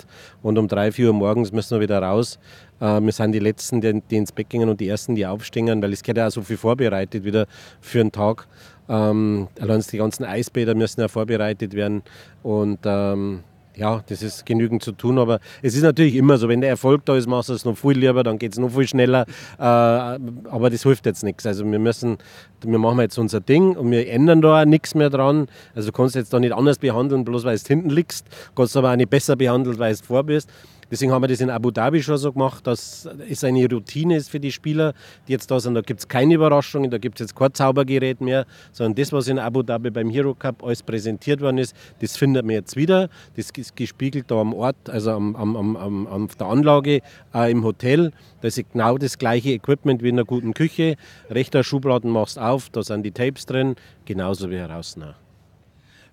und 0.41 0.57
um 0.57 0.67
3, 0.67 0.91
4 0.93 1.07
Uhr 1.07 1.13
morgens 1.13 1.51
müssen 1.51 1.75
wir 1.75 1.81
wieder 1.81 2.01
raus. 2.01 2.39
Äh, 2.81 2.99
wir 2.99 3.11
sind 3.11 3.31
die 3.31 3.39
Letzten, 3.39 3.79
die, 3.79 4.01
die 4.09 4.17
ins 4.17 4.31
Bett 4.31 4.49
gingen 4.49 4.67
und 4.67 4.81
die 4.81 4.89
Ersten, 4.89 5.15
die 5.15 5.25
aufstehen, 5.25 5.81
weil 5.81 5.93
es 5.93 6.03
geht 6.03 6.17
ja 6.17 6.27
auch 6.27 6.31
so 6.31 6.41
viel 6.41 6.57
vorbereitet 6.57 7.23
wieder 7.23 7.45
für 7.79 8.01
einen 8.01 8.11
Tag. 8.11 8.47
Ähm, 8.89 9.47
allein 9.59 9.81
die 9.89 9.97
ganzen 9.97 10.25
Eisbäder 10.25 10.75
müssen 10.75 10.99
ja 10.99 11.07
vorbereitet 11.07 11.73
werden 11.73 12.03
und 12.43 12.79
ähm, 12.83 13.43
ja, 13.75 14.03
das 14.07 14.21
ist 14.21 14.45
genügend 14.45 14.83
zu 14.83 14.91
tun, 14.91 15.17
aber 15.17 15.39
es 15.61 15.75
ist 15.75 15.83
natürlich 15.83 16.15
immer 16.15 16.37
so, 16.37 16.49
wenn 16.49 16.61
der 16.61 16.71
Erfolg 16.71 17.05
da 17.05 17.15
ist, 17.15 17.27
machst 17.27 17.49
du 17.49 17.53
es 17.53 17.63
noch 17.63 17.77
viel 17.77 17.97
lieber, 17.97 18.23
dann 18.23 18.37
geht 18.37 18.51
es 18.51 18.59
noch 18.59 18.71
viel 18.71 18.87
schneller, 18.87 19.25
äh, 19.57 19.63
aber 19.63 20.69
das 20.69 20.83
hilft 20.83 21.05
jetzt 21.05 21.23
nichts. 21.23 21.45
Also 21.45 21.65
wir 21.65 21.79
müssen, 21.79 22.17
wir 22.63 22.79
machen 22.79 22.99
jetzt 22.99 23.17
unser 23.17 23.39
Ding 23.39 23.75
und 23.75 23.89
wir 23.91 24.09
ändern 24.09 24.41
da 24.41 24.61
auch 24.61 24.65
nichts 24.65 24.93
mehr 24.93 25.09
dran. 25.09 25.47
Also 25.73 25.89
du 25.89 25.93
kannst 25.93 26.15
jetzt 26.15 26.33
da 26.33 26.39
nicht 26.39 26.53
anders 26.53 26.79
behandeln, 26.79 27.23
bloß 27.23 27.45
weil 27.45 27.57
du 27.57 27.63
hinten 27.65 27.89
liegst, 27.89 28.25
kannst 28.55 28.75
du 28.75 28.79
aber 28.79 28.91
auch 28.91 28.97
nicht 28.97 29.09
besser 29.09 29.35
behandeln, 29.35 29.79
weil 29.79 29.95
du 29.95 30.03
vor 30.03 30.23
bist. 30.23 30.49
Deswegen 30.91 31.13
haben 31.13 31.23
wir 31.23 31.29
das 31.29 31.39
in 31.39 31.49
Abu 31.49 31.71
Dhabi 31.71 32.03
schon 32.03 32.17
so 32.17 32.33
gemacht, 32.33 32.67
dass 32.67 33.07
es 33.29 33.43
eine 33.45 33.67
Routine 33.67 34.17
ist 34.17 34.29
für 34.29 34.41
die 34.41 34.51
Spieler, 34.51 34.93
die 35.27 35.31
jetzt 35.31 35.49
da 35.49 35.59
sind. 35.59 35.73
Da 35.73 35.81
gibt 35.81 36.01
es 36.01 36.07
keine 36.07 36.35
Überraschungen, 36.35 36.91
da 36.91 36.97
gibt 36.97 37.19
es 37.19 37.27
jetzt 37.27 37.35
kein 37.35 37.53
Zaubergerät 37.53 38.19
mehr, 38.19 38.45
sondern 38.73 38.95
das, 38.95 39.13
was 39.13 39.29
in 39.29 39.39
Abu 39.39 39.63
Dhabi 39.63 39.89
beim 39.89 40.09
Hero 40.09 40.35
Cup 40.35 40.63
alles 40.63 40.83
präsentiert 40.83 41.39
worden 41.39 41.59
ist, 41.59 41.73
das 42.01 42.17
findet 42.17 42.45
man 42.45 42.55
jetzt 42.55 42.75
wieder. 42.75 43.09
Das 43.37 43.49
ist 43.51 43.75
gespiegelt 43.75 44.29
da 44.29 44.41
am 44.41 44.53
Ort, 44.53 44.89
also 44.89 45.11
am, 45.11 45.35
am, 45.37 45.55
am, 45.55 45.77
am, 45.77 46.07
auf 46.07 46.35
der 46.35 46.47
Anlage, 46.47 46.99
auch 47.31 47.47
im 47.47 47.63
Hotel. 47.63 48.11
Da 48.41 48.49
ist 48.49 48.61
genau 48.71 48.97
das 48.97 49.17
gleiche 49.17 49.51
Equipment 49.51 50.03
wie 50.03 50.09
in 50.09 50.15
einer 50.15 50.25
guten 50.25 50.53
Küche. 50.53 50.97
Rechter 51.29 51.63
Schubladen 51.63 52.11
machst 52.11 52.37
auf, 52.37 52.69
da 52.69 52.83
sind 52.83 53.03
die 53.03 53.11
Tapes 53.11 53.45
drin, 53.45 53.75
genauso 54.03 54.49
wie 54.49 54.57
heraus. 54.57 54.97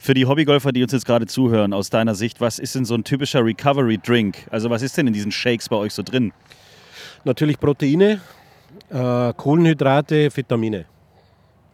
Für 0.00 0.14
die 0.14 0.26
Hobbygolfer, 0.26 0.70
die 0.70 0.82
uns 0.84 0.92
jetzt 0.92 1.04
gerade 1.04 1.26
zuhören, 1.26 1.72
aus 1.72 1.90
deiner 1.90 2.14
Sicht, 2.14 2.40
was 2.40 2.60
ist 2.60 2.76
denn 2.76 2.84
so 2.84 2.94
ein 2.94 3.02
typischer 3.02 3.44
Recovery 3.44 3.98
Drink? 3.98 4.46
Also 4.48 4.70
was 4.70 4.80
ist 4.82 4.96
denn 4.96 5.08
in 5.08 5.12
diesen 5.12 5.32
Shakes 5.32 5.68
bei 5.68 5.76
euch 5.76 5.92
so 5.92 6.04
drin? 6.04 6.32
Natürlich 7.24 7.58
Proteine, 7.58 8.20
äh, 8.90 9.32
Kohlenhydrate, 9.34 10.34
Vitamine, 10.34 10.86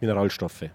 Mineralstoffe. 0.01 0.65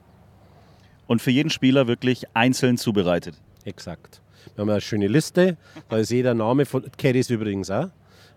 Und 1.08 1.20
für 1.20 1.32
jeden 1.32 1.50
Spieler 1.50 1.88
wirklich 1.88 2.24
einzeln 2.34 2.78
zubereitet? 2.78 3.34
Exakt. 3.64 4.22
Wir 4.54 4.62
haben 4.62 4.70
eine 4.70 4.80
schöne 4.80 5.08
Liste, 5.08 5.56
da 5.88 5.98
ist 5.98 6.10
jeder 6.10 6.34
Name 6.34 6.64
von 6.64 6.84
Caddies 6.96 7.30
übrigens 7.30 7.68
auch. 7.68 7.88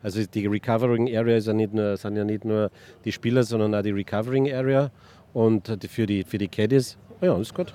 Also 0.01 0.25
die 0.25 0.47
Recovering 0.47 1.15
Area 1.15 1.37
ist 1.37 1.45
ja 1.45 1.53
nicht 1.53 1.73
nur, 1.73 1.95
sind 1.97 2.17
ja 2.17 2.25
nicht 2.25 2.45
nur 2.45 2.71
die 3.05 3.11
Spieler, 3.11 3.43
sondern 3.43 3.75
auch 3.75 3.83
die 3.83 3.91
Recovering 3.91 4.51
Area 4.51 4.91
und 5.33 5.77
für 5.87 6.07
die, 6.07 6.23
für 6.23 6.39
die 6.39 6.47
Caddies. 6.47 6.97
Ja, 7.21 7.37
ist 7.37 7.53
gut. 7.53 7.73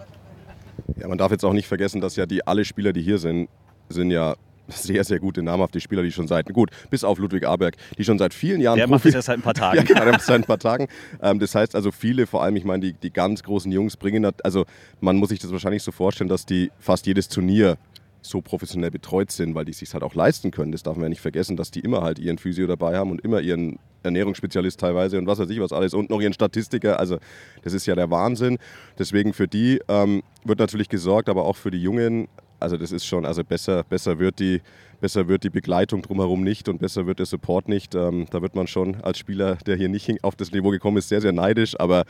Ja, 0.97 1.09
man 1.09 1.19
darf 1.19 1.31
jetzt 1.31 1.45
auch 1.45 1.53
nicht 1.53 1.67
vergessen, 1.67 2.01
dass 2.01 2.17
ja 2.17 2.27
die 2.27 2.47
alle 2.47 2.65
Spieler, 2.65 2.93
die 2.93 3.03
hier 3.03 3.19
sind, 3.19 3.49
sind 3.89 4.11
ja 4.11 4.35
sehr, 4.69 5.03
sehr 5.05 5.19
gute, 5.19 5.43
namhafte 5.43 5.81
Spieler, 5.81 6.03
die 6.03 6.13
schon 6.13 6.29
seit, 6.29 6.53
gut, 6.53 6.71
bis 6.91 7.05
auf 7.05 7.19
Ludwig 7.19 7.47
Aberg, 7.47 7.77
die 7.97 8.05
schon 8.05 8.19
seit 8.19 8.35
vielen 8.35 8.61
Jahren. 8.61 8.77
Der 8.77 8.87
macht 8.87 9.05
das 9.05 9.15
ja 9.15 9.23
seit 9.23 9.39
ein 9.39 9.43
paar 9.43 9.55
Tagen. 9.55 9.79
ja, 9.79 9.83
genau, 9.83 10.19
seit 10.19 10.37
ein 10.37 10.45
paar 10.45 10.59
Tagen. 10.59 10.89
Ähm, 11.23 11.39
das 11.39 11.55
heißt 11.55 11.75
also, 11.75 11.91
viele, 11.91 12.27
vor 12.27 12.43
allem, 12.43 12.57
ich 12.57 12.65
meine, 12.65 12.81
die, 12.81 12.93
die 12.93 13.11
ganz 13.11 13.43
großen 13.43 13.73
Jungs 13.73 13.97
bringen, 13.97 14.31
also 14.45 14.67
man 15.01 15.17
muss 15.17 15.31
sich 15.31 15.39
das 15.39 15.53
wahrscheinlich 15.53 15.83
so 15.83 15.93
vorstellen, 15.93 16.29
dass 16.29 16.45
die 16.45 16.71
fast 16.79 17.07
jedes 17.07 17.29
Turnier 17.29 17.79
so 18.23 18.41
professionell 18.41 18.91
betreut 18.91 19.31
sind, 19.31 19.55
weil 19.55 19.65
die 19.65 19.73
sich 19.73 19.93
halt 19.93 20.03
auch 20.03 20.15
leisten 20.15 20.51
können. 20.51 20.73
Das 20.73 20.83
darf 20.83 20.97
man 20.97 21.05
ja 21.05 21.09
nicht 21.09 21.21
vergessen, 21.21 21.57
dass 21.57 21.71
die 21.71 21.81
immer 21.81 22.03
halt 22.03 22.19
ihren 22.19 22.39
Physio 22.39 22.67
dabei 22.67 22.97
haben 22.97 23.11
und 23.11 23.21
immer 23.21 23.41
ihren 23.41 23.79
Ernährungsspezialist 24.03 24.79
teilweise 24.79 25.19
und 25.19 25.27
was 25.27 25.39
weiß 25.39 25.51
ich 25.51 25.61
was 25.61 25.73
alles 25.73 25.95
und 25.95 26.11
noch 26.11 26.21
ihren 26.21 26.33
Statistiker. 26.33 26.99
Also 26.99 27.19
das 27.63 27.73
ist 27.73 27.87
ja 27.87 27.95
der 27.95 28.11
Wahnsinn. 28.11 28.59
Deswegen 28.99 29.33
für 29.33 29.49
die 29.49 29.81
ähm, 29.89 30.23
wird 30.45 30.59
natürlich 30.59 30.89
gesorgt, 30.89 31.29
aber 31.29 31.45
auch 31.45 31.57
für 31.57 31.71
die 31.71 31.83
Jungen. 31.83 32.29
Also 32.61 32.77
das 32.77 32.91
ist 32.91 33.07
schon, 33.07 33.25
also 33.25 33.45
besser, 33.45 33.85
besser 33.85 34.19
wird 34.19 34.41
die, 34.41 34.63
besser 35.01 35.29
wird 35.29 35.45
die 35.45 35.51
Begleitung 35.51 36.03
drumherum 36.03 36.43
nicht 36.43 36.69
und 36.69 36.79
besser 36.79 37.07
wird 37.07 37.21
der 37.21 37.27
Support 37.27 37.69
nicht. 37.69 37.95
Ähm, 37.95 38.27
da 38.31 38.43
wird 38.43 38.57
man 38.57 38.67
schon 38.67 38.97
als 39.03 39.19
Spieler, 39.19 39.57
der 39.67 39.77
hier 39.77 39.89
nicht 39.89 40.25
auf 40.25 40.35
das 40.35 40.51
Niveau 40.51 40.71
gekommen 40.71 40.97
ist, 40.97 41.09
sehr, 41.09 41.21
sehr 41.21 41.33
neidisch. 41.33 41.79
Aber 41.79 42.05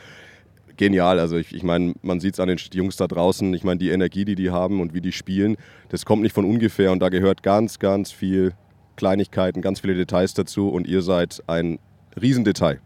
genial. 0.79 1.19
Also 1.19 1.37
ich, 1.37 1.53
ich 1.53 1.61
meine, 1.61 1.93
man 2.01 2.19
sieht 2.19 2.33
es 2.33 2.39
an 2.39 2.47
den 2.47 2.57
Jungs 2.73 2.95
da 2.95 3.07
draußen. 3.07 3.53
Ich 3.53 3.63
meine, 3.63 3.77
die 3.77 3.91
Energie, 3.91 4.25
die 4.25 4.35
die 4.35 4.49
haben 4.49 4.81
und 4.81 4.95
wie 4.95 5.01
die 5.01 5.11
spielen, 5.11 5.57
das 5.89 6.05
kommt 6.05 6.23
nicht 6.23 6.33
von 6.33 6.45
ungefähr. 6.45 6.91
Und 6.91 6.99
da 6.99 7.09
gehört 7.09 7.43
ganz, 7.43 7.77
ganz 7.77 8.11
viel 8.11 8.53
Kleinigkeiten, 8.95 9.61
ganz 9.61 9.81
viele 9.81 9.93
Details 9.93 10.33
dazu. 10.33 10.69
Und 10.69 10.87
ihr 10.87 11.03
seid 11.03 11.43
ein 11.45 11.77
Riesendetail. 12.19 12.79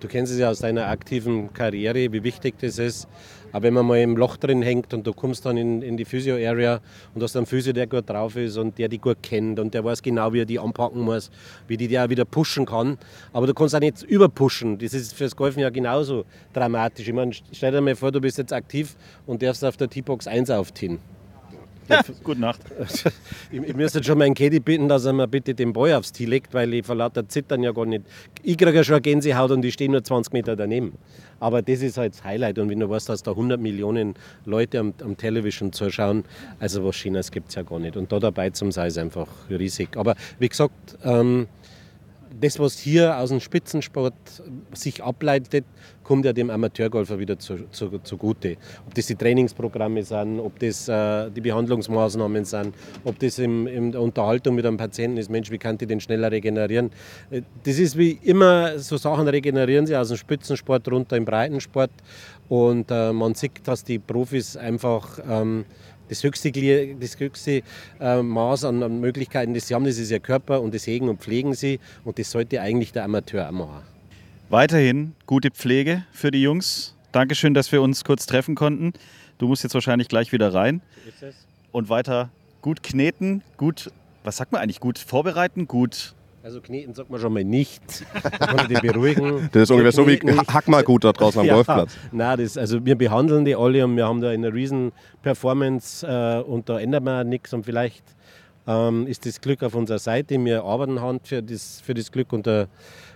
Du 0.00 0.08
kennst 0.08 0.32
es 0.32 0.38
ja 0.38 0.50
aus 0.50 0.58
deiner 0.58 0.88
aktiven 0.88 1.52
Karriere, 1.52 2.12
wie 2.12 2.22
wichtig 2.24 2.56
das 2.60 2.78
ist, 2.78 3.08
Aber 3.52 3.64
wenn 3.64 3.74
man 3.74 3.86
mal 3.86 3.98
im 4.00 4.16
Loch 4.16 4.36
drin 4.36 4.62
hängt 4.62 4.92
und 4.94 5.06
du 5.06 5.12
kommst 5.12 5.44
dann 5.46 5.56
in, 5.56 5.82
in 5.82 5.96
die 5.96 6.04
Physio-Area 6.04 6.80
und 7.14 7.22
hast 7.22 7.36
einen 7.36 7.46
Physio, 7.46 7.72
der 7.72 7.86
gut 7.86 8.08
drauf 8.08 8.36
ist 8.36 8.56
und 8.56 8.78
der 8.78 8.88
die 8.88 8.98
gut 8.98 9.18
kennt 9.22 9.58
und 9.58 9.74
der 9.74 9.84
weiß 9.84 10.02
genau, 10.02 10.32
wie 10.32 10.40
er 10.40 10.46
die 10.46 10.58
anpacken 10.58 11.02
muss, 11.02 11.30
wie 11.68 11.76
die 11.76 11.98
auch 11.98 12.08
wieder 12.08 12.24
pushen 12.24 12.66
kann. 12.66 12.98
Aber 13.32 13.46
du 13.46 13.54
kannst 13.54 13.74
auch 13.74 13.80
nicht 13.80 14.02
überpushen. 14.02 14.78
Das 14.78 14.94
ist 14.94 15.14
fürs 15.14 15.36
Golfen 15.36 15.60
ja 15.60 15.70
genauso 15.70 16.24
dramatisch. 16.52 17.08
Ich 17.08 17.14
meine, 17.14 17.32
stell 17.52 17.72
dir 17.72 17.80
mal 17.80 17.94
vor, 17.94 18.10
du 18.10 18.20
bist 18.20 18.38
jetzt 18.38 18.52
aktiv 18.52 18.96
und 19.26 19.42
darfst 19.42 19.64
auf 19.64 19.76
der 19.76 19.88
T-Box 19.88 20.26
1 20.26 20.50
aufziehen. 20.50 20.98
Ja, 21.88 22.00
gute 22.22 22.40
Nacht. 22.40 22.60
Ich, 23.50 23.60
ich 23.60 23.76
müsste 23.76 24.02
schon 24.02 24.16
meinen 24.16 24.34
Caddy 24.34 24.60
bitten, 24.60 24.88
dass 24.88 25.04
er 25.04 25.12
mir 25.12 25.28
bitte 25.28 25.54
den 25.54 25.74
Ball 25.74 25.92
aufs 25.92 26.10
Tee 26.12 26.24
legt, 26.24 26.54
weil 26.54 26.72
ich 26.72 26.86
vor 26.86 26.94
lauter 26.94 27.28
Zittern 27.28 27.62
ja 27.62 27.72
gar 27.72 27.84
nicht. 27.84 28.04
Ich 28.42 28.56
kriege 28.56 28.74
ja 28.74 28.82
schon 28.82 28.94
eine 28.94 29.02
Gänsehaut 29.02 29.50
und 29.50 29.62
ich 29.62 29.74
stehe 29.74 29.90
nur 29.90 30.02
20 30.02 30.32
Meter 30.32 30.56
daneben. 30.56 30.96
Aber 31.38 31.60
das 31.60 31.82
ist 31.82 31.98
halt 31.98 32.14
das 32.14 32.24
Highlight. 32.24 32.58
Und 32.58 32.70
wenn 32.70 32.80
du 32.80 32.88
weißt, 32.88 33.10
dass 33.10 33.22
da 33.22 33.32
100 33.32 33.60
Millionen 33.60 34.14
Leute 34.46 34.78
am, 34.78 34.94
am 35.02 35.18
Television 35.18 35.70
zuschauen, 35.72 36.24
also 36.60 36.82
was 36.84 36.96
Schönes 36.96 37.30
gibt 37.30 37.50
es 37.50 37.56
ja 37.56 37.62
gar 37.62 37.78
nicht. 37.78 37.96
Und 37.96 38.10
da 38.10 38.20
dabei 38.20 38.48
zum 38.50 38.72
sein 38.72 38.86
ist 38.88 38.96
einfach 38.96 39.28
riesig. 39.50 39.96
Aber 39.96 40.14
wie 40.38 40.48
gesagt, 40.48 40.96
ähm, 41.04 41.46
das, 42.42 42.58
was 42.58 42.78
hier 42.78 43.16
aus 43.16 43.28
dem 43.28 43.40
Spitzensport 43.40 44.14
sich 44.72 45.02
ableitet, 45.02 45.64
kommt 46.02 46.24
ja 46.24 46.32
dem 46.32 46.50
Amateurgolfer 46.50 47.18
wieder 47.18 47.38
zu, 47.38 47.70
zu, 47.70 48.00
zugute. 48.02 48.56
Ob 48.86 48.94
das 48.94 49.06
die 49.06 49.14
Trainingsprogramme 49.14 50.02
sind, 50.02 50.40
ob 50.40 50.58
das 50.58 50.88
äh, 50.88 51.30
die 51.30 51.40
Behandlungsmaßnahmen 51.40 52.44
sind, 52.44 52.74
ob 53.04 53.18
das 53.20 53.38
im, 53.38 53.68
in 53.68 53.92
der 53.92 54.00
Unterhaltung 54.00 54.56
mit 54.56 54.66
einem 54.66 54.76
Patienten 54.76 55.18
ist, 55.18 55.30
Mensch, 55.30 55.50
wie 55.52 55.58
kann 55.58 55.78
ich 55.80 55.86
den 55.86 56.00
schneller 56.00 56.32
regenerieren? 56.32 56.90
Äh, 57.30 57.42
das 57.62 57.78
ist 57.78 57.96
wie 57.96 58.18
immer, 58.24 58.76
so 58.78 58.96
Sachen 58.96 59.28
regenerieren 59.28 59.86
sie 59.86 59.96
aus 59.96 60.08
dem 60.08 60.16
Spitzensport 60.16 60.90
runter 60.90 61.16
im 61.16 61.24
Breitensport. 61.24 61.92
Und 62.48 62.90
äh, 62.90 63.12
man 63.12 63.34
sieht, 63.34 63.66
dass 63.66 63.84
die 63.84 64.00
Profis 64.00 64.56
einfach 64.56 65.20
ähm, 65.28 65.64
das 66.12 66.22
höchste, 66.22 66.52
das 67.00 67.18
höchste 67.18 67.62
äh, 68.00 68.22
Maß 68.22 68.64
an, 68.64 68.82
an, 68.82 69.00
Möglichkeiten, 69.00 69.54
das 69.54 69.66
sie 69.66 69.74
haben, 69.74 69.84
das 69.84 69.98
ist 69.98 70.10
ihr 70.10 70.20
Körper 70.20 70.60
und 70.60 70.74
das 70.74 70.86
hegen 70.86 71.08
und 71.08 71.20
pflegen 71.20 71.54
sie. 71.54 71.80
Und 72.04 72.18
das 72.18 72.30
sollte 72.30 72.60
eigentlich 72.60 72.92
der 72.92 73.04
Amateur 73.04 73.48
auch 73.48 73.52
machen. 73.52 73.82
Weiterhin 74.48 75.14
gute 75.26 75.50
Pflege 75.50 76.04
für 76.12 76.30
die 76.30 76.42
Jungs. 76.42 76.94
Dankeschön, 77.12 77.54
dass 77.54 77.72
wir 77.72 77.82
uns 77.82 78.04
kurz 78.04 78.26
treffen 78.26 78.54
konnten. 78.54 78.92
Du 79.38 79.48
musst 79.48 79.62
jetzt 79.62 79.74
wahrscheinlich 79.74 80.08
gleich 80.08 80.32
wieder 80.32 80.52
rein. 80.52 80.82
Und 81.72 81.88
weiter 81.88 82.30
gut 82.60 82.82
kneten, 82.82 83.42
gut, 83.56 83.90
was 84.24 84.36
sagt 84.36 84.52
man 84.52 84.60
eigentlich, 84.60 84.80
gut 84.80 84.98
vorbereiten, 84.98 85.66
gut 85.66 86.14
also 86.42 86.60
kneten 86.60 86.92
sagt 86.94 87.10
man 87.10 87.20
schon 87.20 87.32
mal 87.32 87.44
nicht. 87.44 87.82
Kann 88.38 88.70
ich 88.70 88.80
beruhigen. 88.80 89.48
Das 89.52 89.64
ist 89.64 89.70
ungefähr 89.70 89.92
so 89.92 90.06
wie 90.06 90.18
hack 90.18 90.66
mal 90.68 90.82
gut 90.82 91.04
da 91.04 91.12
draußen 91.12 91.40
am 91.40 91.46
ja, 91.46 91.54
Golfplatz. 91.54 91.96
Nein, 92.10 92.38
das, 92.38 92.58
also 92.58 92.84
wir 92.84 92.96
behandeln 92.96 93.44
die 93.44 93.54
alle 93.54 93.84
und 93.84 93.96
wir 93.96 94.06
haben 94.06 94.20
da 94.20 94.30
eine 94.30 94.52
riesen 94.52 94.92
Performance 95.22 96.06
äh, 96.06 96.42
und 96.42 96.68
da 96.68 96.78
ändert 96.78 97.04
man 97.04 97.28
nichts 97.28 97.52
und 97.52 97.64
vielleicht 97.64 98.04
ähm, 98.66 99.06
ist 99.06 99.24
das 99.24 99.40
Glück 99.40 99.62
auf 99.62 99.74
unserer 99.74 99.98
Seite. 99.98 100.42
Wir 100.44 100.64
arbeiten 100.64 101.00
Hand 101.00 101.28
für 101.28 101.42
das, 101.42 101.80
für 101.80 101.94
das 101.94 102.10
Glück 102.10 102.32
und 102.32 102.46
der 102.46 102.68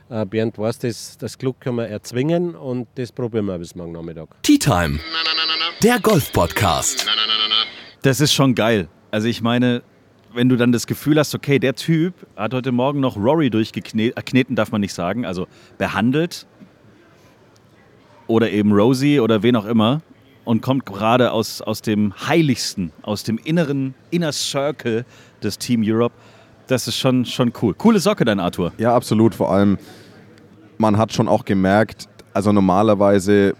äh, 0.08 0.24
Bernd 0.24 0.58
weiß, 0.58 0.78
das, 0.78 1.18
das 1.18 1.36
Glück 1.36 1.60
können 1.60 1.76
wir 1.76 1.88
erzwingen 1.88 2.54
und 2.54 2.86
das 2.94 3.10
probieren 3.10 3.46
wir 3.46 3.58
bis 3.58 3.74
morgen 3.74 3.92
Nachmittag. 3.92 4.28
Tea 4.42 4.58
Time, 4.58 5.00
der 5.82 5.98
Golf-Podcast. 6.00 7.06
Das 8.02 8.20
ist 8.20 8.32
schon 8.32 8.54
geil. 8.54 8.88
Also 9.10 9.26
ich 9.26 9.42
meine, 9.42 9.82
wenn 10.36 10.48
du 10.48 10.56
dann 10.56 10.70
das 10.70 10.86
Gefühl 10.86 11.18
hast, 11.18 11.34
okay, 11.34 11.58
der 11.58 11.74
Typ 11.74 12.14
hat 12.36 12.52
heute 12.52 12.70
Morgen 12.70 13.00
noch 13.00 13.16
Rory 13.16 13.50
durchgekneten, 13.50 14.52
äh, 14.52 14.54
darf 14.54 14.70
man 14.70 14.82
nicht 14.82 14.92
sagen, 14.92 15.24
also 15.24 15.46
behandelt 15.78 16.46
oder 18.26 18.50
eben 18.50 18.72
Rosie 18.72 19.18
oder 19.18 19.42
wen 19.42 19.56
auch 19.56 19.64
immer 19.64 20.02
und 20.44 20.60
kommt 20.60 20.84
gerade 20.84 21.32
aus, 21.32 21.62
aus 21.62 21.80
dem 21.80 22.12
Heiligsten, 22.28 22.92
aus 23.02 23.24
dem 23.24 23.38
inneren 23.38 23.94
Inner 24.10 24.32
Circle 24.32 25.04
des 25.42 25.58
Team 25.58 25.82
Europe. 25.84 26.14
Das 26.66 26.86
ist 26.86 26.98
schon, 26.98 27.24
schon 27.24 27.52
cool. 27.62 27.74
Coole 27.74 27.98
Socke, 27.98 28.24
dein 28.24 28.38
Arthur. 28.40 28.72
Ja, 28.78 28.94
absolut. 28.94 29.34
Vor 29.34 29.50
allem, 29.50 29.78
man 30.78 30.98
hat 30.98 31.12
schon 31.12 31.28
auch 31.28 31.44
gemerkt, 31.44 32.08
also 32.34 32.52
normalerweise 32.52 33.54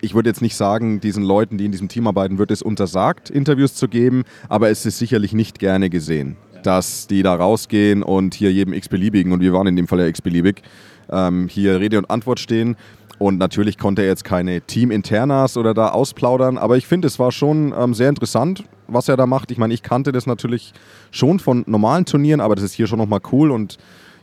ich 0.00 0.14
würde 0.14 0.30
jetzt 0.30 0.42
nicht 0.42 0.56
sagen, 0.56 1.00
diesen 1.00 1.22
Leuten, 1.22 1.58
die 1.58 1.64
in 1.64 1.72
diesem 1.72 1.88
Team 1.88 2.06
arbeiten, 2.06 2.38
wird 2.38 2.50
es 2.50 2.62
untersagt, 2.62 3.30
Interviews 3.30 3.74
zu 3.74 3.88
geben, 3.88 4.24
aber 4.48 4.70
es 4.70 4.86
ist 4.86 4.98
sicherlich 4.98 5.32
nicht 5.32 5.58
gerne 5.58 5.90
gesehen, 5.90 6.36
dass 6.62 7.06
die 7.06 7.22
da 7.22 7.34
rausgehen 7.34 8.02
und 8.02 8.34
hier 8.34 8.52
jedem 8.52 8.72
x-beliebigen, 8.72 9.32
und 9.32 9.40
wir 9.40 9.52
waren 9.52 9.66
in 9.66 9.76
dem 9.76 9.88
Fall 9.88 10.00
ja 10.00 10.06
x-beliebig, 10.06 10.62
ähm, 11.10 11.48
hier 11.48 11.80
Rede 11.80 11.98
und 11.98 12.10
Antwort 12.10 12.40
stehen. 12.40 12.76
Und 13.18 13.38
natürlich 13.38 13.78
konnte 13.78 14.02
er 14.02 14.08
jetzt 14.08 14.22
keine 14.22 14.60
Team-Internas 14.60 15.56
oder 15.56 15.74
da 15.74 15.88
ausplaudern, 15.88 16.56
aber 16.56 16.76
ich 16.76 16.86
finde, 16.86 17.08
es 17.08 17.18
war 17.18 17.32
schon 17.32 17.74
ähm, 17.76 17.92
sehr 17.92 18.08
interessant, 18.08 18.62
was 18.86 19.08
er 19.08 19.16
da 19.16 19.26
macht. 19.26 19.50
Ich 19.50 19.58
meine, 19.58 19.74
ich 19.74 19.82
kannte 19.82 20.12
das 20.12 20.26
natürlich 20.26 20.72
schon 21.10 21.40
von 21.40 21.64
normalen 21.66 22.04
Turnieren, 22.04 22.40
aber 22.40 22.54
das 22.54 22.64
ist 22.64 22.74
hier 22.74 22.86
schon 22.86 22.98
nochmal 22.98 23.20
cool 23.32 23.50
und 23.50 23.76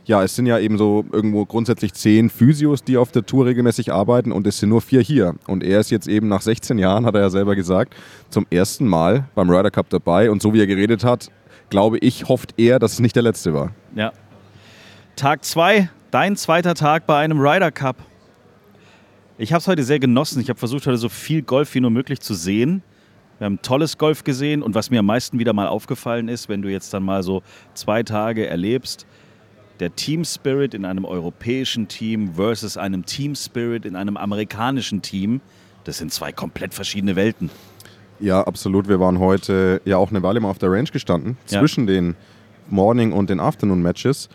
ja, 0.06 0.22
es 0.22 0.36
sind 0.36 0.46
ja 0.46 0.58
eben 0.58 0.78
so 0.78 1.04
irgendwo 1.10 1.44
grundsätzlich 1.44 1.92
zehn 1.92 2.30
Physios, 2.30 2.84
die 2.84 2.96
auf 2.96 3.10
der 3.10 3.26
Tour 3.26 3.46
regelmäßig 3.46 3.92
arbeiten 3.92 4.30
und 4.30 4.46
es 4.46 4.58
sind 4.58 4.68
nur 4.68 4.80
vier 4.80 5.00
hier. 5.00 5.34
Und 5.48 5.64
er 5.64 5.80
ist 5.80 5.90
jetzt 5.90 6.06
eben 6.06 6.28
nach 6.28 6.42
16 6.42 6.78
Jahren, 6.78 7.04
hat 7.04 7.16
er 7.16 7.22
ja 7.22 7.30
selber 7.30 7.56
gesagt, 7.56 7.94
zum 8.30 8.46
ersten 8.50 8.86
Mal 8.86 9.28
beim 9.34 9.50
Ryder 9.50 9.72
Cup 9.72 9.90
dabei. 9.90 10.30
Und 10.30 10.40
so 10.40 10.54
wie 10.54 10.60
er 10.60 10.68
geredet 10.68 11.02
hat, 11.02 11.28
glaube 11.70 11.98
ich, 11.98 12.28
hofft 12.28 12.54
er, 12.56 12.78
dass 12.78 12.92
es 12.92 13.00
nicht 13.00 13.16
der 13.16 13.24
letzte 13.24 13.52
war. 13.52 13.72
Ja. 13.96 14.12
Tag 15.16 15.44
zwei, 15.44 15.90
dein 16.12 16.36
zweiter 16.36 16.74
Tag 16.74 17.06
bei 17.08 17.18
einem 17.18 17.40
Ryder 17.40 17.72
Cup. 17.72 17.96
Ich 19.38 19.52
habe 19.52 19.58
es 19.58 19.66
heute 19.66 19.82
sehr 19.82 19.98
genossen. 19.98 20.40
Ich 20.40 20.48
habe 20.48 20.58
versucht, 20.58 20.86
heute 20.86 20.98
so 20.98 21.08
viel 21.08 21.42
Golf 21.42 21.74
wie 21.74 21.80
nur 21.80 21.90
möglich 21.90 22.20
zu 22.20 22.34
sehen. 22.34 22.82
Wir 23.38 23.46
haben 23.46 23.60
tolles 23.60 23.98
Golf 23.98 24.22
gesehen 24.22 24.62
und 24.62 24.74
was 24.76 24.90
mir 24.90 25.00
am 25.00 25.06
meisten 25.06 25.38
wieder 25.40 25.52
mal 25.52 25.66
aufgefallen 25.66 26.28
ist, 26.28 26.48
wenn 26.48 26.62
du 26.62 26.70
jetzt 26.70 26.94
dann 26.94 27.02
mal 27.02 27.22
so 27.24 27.42
zwei 27.74 28.02
Tage 28.02 28.46
erlebst, 28.46 29.04
der 29.80 29.94
Team 29.94 30.24
Spirit 30.24 30.74
in 30.74 30.84
einem 30.84 31.04
europäischen 31.04 31.88
Team 31.88 32.34
versus 32.34 32.76
einem 32.76 33.04
Team 33.04 33.34
Spirit 33.34 33.84
in 33.84 33.96
einem 33.96 34.16
amerikanischen 34.16 35.02
Team, 35.02 35.40
das 35.84 35.98
sind 35.98 36.12
zwei 36.12 36.32
komplett 36.32 36.74
verschiedene 36.74 37.16
Welten. 37.16 37.50
Ja, 38.18 38.42
absolut. 38.42 38.88
Wir 38.88 38.98
waren 38.98 39.18
heute 39.18 39.80
ja 39.84 39.98
auch 39.98 40.10
eine 40.10 40.22
Weile 40.22 40.40
mal 40.40 40.48
auf 40.48 40.58
der 40.58 40.70
Range 40.70 40.88
gestanden, 40.90 41.36
ja. 41.48 41.60
zwischen 41.60 41.86
den 41.86 42.16
Morning- 42.68 43.12
und 43.12 43.30
den 43.30 43.40
Afternoon-Matches. 43.40 44.28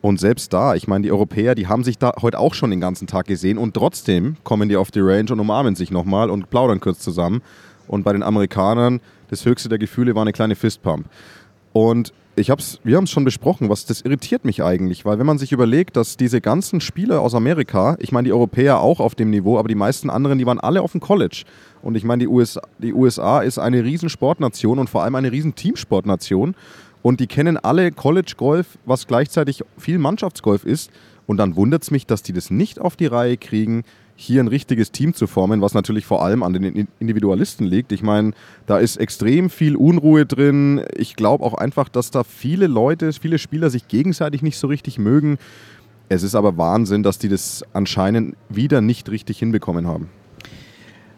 Und 0.00 0.20
selbst 0.20 0.52
da, 0.52 0.74
ich 0.74 0.86
meine, 0.86 1.02
die 1.02 1.12
Europäer, 1.12 1.54
die 1.54 1.66
haben 1.66 1.82
sich 1.82 1.98
da 1.98 2.12
heute 2.22 2.38
auch 2.38 2.54
schon 2.54 2.70
den 2.70 2.80
ganzen 2.80 3.06
Tag 3.06 3.26
gesehen 3.26 3.58
und 3.58 3.74
trotzdem 3.74 4.36
kommen 4.44 4.68
die 4.68 4.76
auf 4.76 4.90
die 4.90 5.00
Range 5.00 5.30
und 5.32 5.40
umarmen 5.40 5.74
sich 5.74 5.90
nochmal 5.90 6.30
und 6.30 6.50
plaudern 6.50 6.80
kurz 6.80 7.00
zusammen. 7.00 7.42
Und 7.88 8.04
bei 8.04 8.12
den 8.12 8.22
Amerikanern, 8.22 9.00
das 9.28 9.44
höchste 9.44 9.68
der 9.68 9.78
Gefühle 9.78 10.14
war 10.14 10.22
eine 10.22 10.32
kleine 10.32 10.54
Fistpump. 10.54 11.08
Und 11.72 12.12
ich 12.38 12.50
hab's, 12.50 12.80
wir 12.84 12.96
haben 12.96 13.04
es 13.04 13.10
schon 13.10 13.24
besprochen, 13.24 13.68
was 13.68 13.84
das 13.84 14.00
irritiert 14.00 14.44
mich 14.44 14.62
eigentlich, 14.62 15.04
weil 15.04 15.18
wenn 15.18 15.26
man 15.26 15.38
sich 15.38 15.52
überlegt, 15.52 15.96
dass 15.96 16.16
diese 16.16 16.40
ganzen 16.40 16.80
Spieler 16.80 17.20
aus 17.20 17.34
Amerika, 17.34 17.96
ich 17.98 18.12
meine 18.12 18.26
die 18.26 18.32
Europäer 18.32 18.80
auch 18.80 19.00
auf 19.00 19.14
dem 19.14 19.30
Niveau, 19.30 19.58
aber 19.58 19.68
die 19.68 19.74
meisten 19.74 20.10
anderen, 20.10 20.38
die 20.38 20.46
waren 20.46 20.60
alle 20.60 20.82
auf 20.82 20.92
dem 20.92 21.00
College. 21.00 21.44
Und 21.82 21.96
ich 21.96 22.04
meine, 22.04 22.20
die 22.20 22.28
USA, 22.28 22.60
die 22.78 22.94
USA 22.94 23.40
ist 23.40 23.58
eine 23.58 23.84
riesen 23.84 24.08
Sportnation 24.08 24.78
und 24.78 24.88
vor 24.88 25.02
allem 25.02 25.14
eine 25.14 25.32
riesen 25.32 25.54
Teamsportnation. 25.54 26.54
Und 27.02 27.20
die 27.20 27.26
kennen 27.26 27.56
alle 27.56 27.92
College 27.92 28.34
Golf, 28.36 28.78
was 28.84 29.06
gleichzeitig 29.06 29.62
viel 29.76 29.98
Mannschaftsgolf 29.98 30.64
ist. 30.64 30.90
Und 31.26 31.36
dann 31.36 31.56
wundert 31.56 31.82
es 31.82 31.90
mich, 31.90 32.06
dass 32.06 32.22
die 32.22 32.32
das 32.32 32.50
nicht 32.50 32.80
auf 32.80 32.96
die 32.96 33.06
Reihe 33.06 33.36
kriegen, 33.36 33.84
hier 34.20 34.42
ein 34.42 34.48
richtiges 34.48 34.90
Team 34.90 35.14
zu 35.14 35.28
formen, 35.28 35.60
was 35.60 35.74
natürlich 35.74 36.04
vor 36.04 36.24
allem 36.24 36.42
an 36.42 36.52
den 36.52 36.88
Individualisten 36.98 37.64
liegt. 37.64 37.92
Ich 37.92 38.02
meine, 38.02 38.32
da 38.66 38.78
ist 38.78 38.96
extrem 38.96 39.48
viel 39.48 39.76
Unruhe 39.76 40.26
drin. 40.26 40.82
Ich 40.96 41.14
glaube 41.14 41.44
auch 41.44 41.54
einfach, 41.54 41.88
dass 41.88 42.10
da 42.10 42.24
viele 42.24 42.66
Leute, 42.66 43.12
viele 43.12 43.38
Spieler 43.38 43.70
sich 43.70 43.86
gegenseitig 43.86 44.42
nicht 44.42 44.58
so 44.58 44.66
richtig 44.66 44.98
mögen. 44.98 45.38
Es 46.08 46.24
ist 46.24 46.34
aber 46.34 46.56
Wahnsinn, 46.56 47.04
dass 47.04 47.20
die 47.20 47.28
das 47.28 47.62
anscheinend 47.72 48.34
wieder 48.48 48.80
nicht 48.80 49.08
richtig 49.08 49.38
hinbekommen 49.38 49.86
haben. 49.86 50.08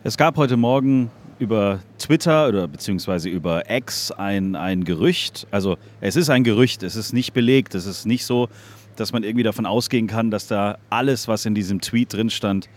Es 0.04 0.19
gab 0.19 0.37
heute 0.37 0.59
Morgen 0.59 1.11
über 1.38 1.80
Twitter 1.99 2.49
oder 2.49 2.69
beziehungsweise 2.69 3.30
über 3.30 3.71
X 3.71 4.12
ein, 4.12 4.57
ein 4.57 4.85
Gerücht. 4.85 5.47
Also 5.50 5.78
es 6.02 6.16
ist 6.16 6.28
ein 6.28 6.45
Gerücht, 6.45 6.83
es 6.83 6.97
ist 6.97 7.14
nicht 7.14 7.33
belegt, 7.33 7.75
es 7.75 7.87
ist 7.87 8.04
nicht 8.04 8.26
so, 8.26 8.50
dass 8.97 9.14
man 9.14 9.23
irgendwie 9.23 9.45
davon 9.45 9.64
ausgehen 9.64 10.07
kann, 10.07 10.30
dass 10.30 10.47
da 10.47 10.76
alles, 10.90 11.28
was 11.28 11.47
in 11.47 11.54
diesem 11.54 11.80
Tweet 11.80 12.12
drin 12.12 12.28
stand, 12.28 12.69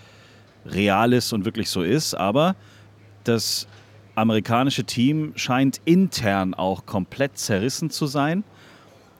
real 0.65 1.13
ist 1.13 1.33
und 1.33 1.45
wirklich 1.45 1.69
so 1.69 1.83
ist. 1.83 2.13
Aber 2.13 2.55
das 3.23 3.67
amerikanische 4.15 4.83
Team 4.83 5.33
scheint 5.35 5.81
intern 5.85 6.53
auch 6.53 6.85
komplett 6.85 7.37
zerrissen 7.37 7.89
zu 7.89 8.05
sein. 8.05 8.43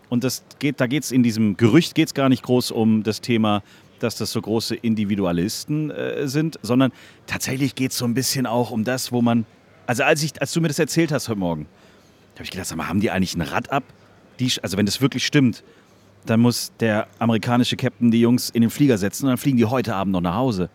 Und 0.09 0.23
das 0.23 0.43
geht, 0.59 0.79
da 0.79 0.87
geht 0.87 1.03
es 1.03 1.11
in 1.11 1.23
diesem 1.23 1.57
Gerücht 1.57 1.95
geht 1.95 2.09
es 2.09 2.13
gar 2.13 2.29
nicht 2.29 2.43
groß 2.43 2.71
um 2.71 3.03
das 3.03 3.21
Thema, 3.21 3.63
dass 3.99 4.15
das 4.15 4.31
so 4.31 4.41
große 4.41 4.75
Individualisten 4.75 5.89
äh, 5.89 6.27
sind, 6.27 6.59
sondern 6.61 6.91
tatsächlich 7.25 7.73
geht 7.73 7.91
es 7.91 7.97
so 7.97 8.05
ein 8.05 8.13
bisschen 8.13 8.45
auch 8.45 8.69
um 8.69 8.83
das, 8.83 9.11
wo 9.11 9.21
man. 9.21 9.45
Also 9.87 10.03
als, 10.03 10.23
ich, 10.23 10.39
als 10.39 10.53
du 10.53 10.61
mir 10.61 10.67
das 10.67 10.79
erzählt 10.79 11.11
hast 11.11 11.29
heute 11.29 11.39
Morgen, 11.39 11.65
habe 12.35 12.43
ich 12.43 12.51
gedacht, 12.51 12.67
sag 12.67 12.77
mal, 12.77 12.87
haben 12.87 12.99
die 12.99 13.11
eigentlich 13.11 13.35
ein 13.35 13.41
Rad 13.41 13.71
ab? 13.71 13.83
Die, 14.39 14.51
also 14.61 14.77
wenn 14.77 14.85
das 14.85 15.01
wirklich 15.01 15.25
stimmt, 15.25 15.63
dann 16.25 16.39
muss 16.39 16.71
der 16.79 17.07
amerikanische 17.19 17.75
Captain 17.75 18.11
die 18.11 18.21
Jungs 18.21 18.49
in 18.49 18.61
den 18.61 18.69
Flieger 18.69 18.97
setzen 18.97 19.25
und 19.25 19.31
dann 19.31 19.37
fliegen 19.37 19.57
die 19.57 19.65
heute 19.65 19.95
Abend 19.95 20.13
noch 20.13 20.21
nach 20.21 20.35
Hause. 20.35 20.69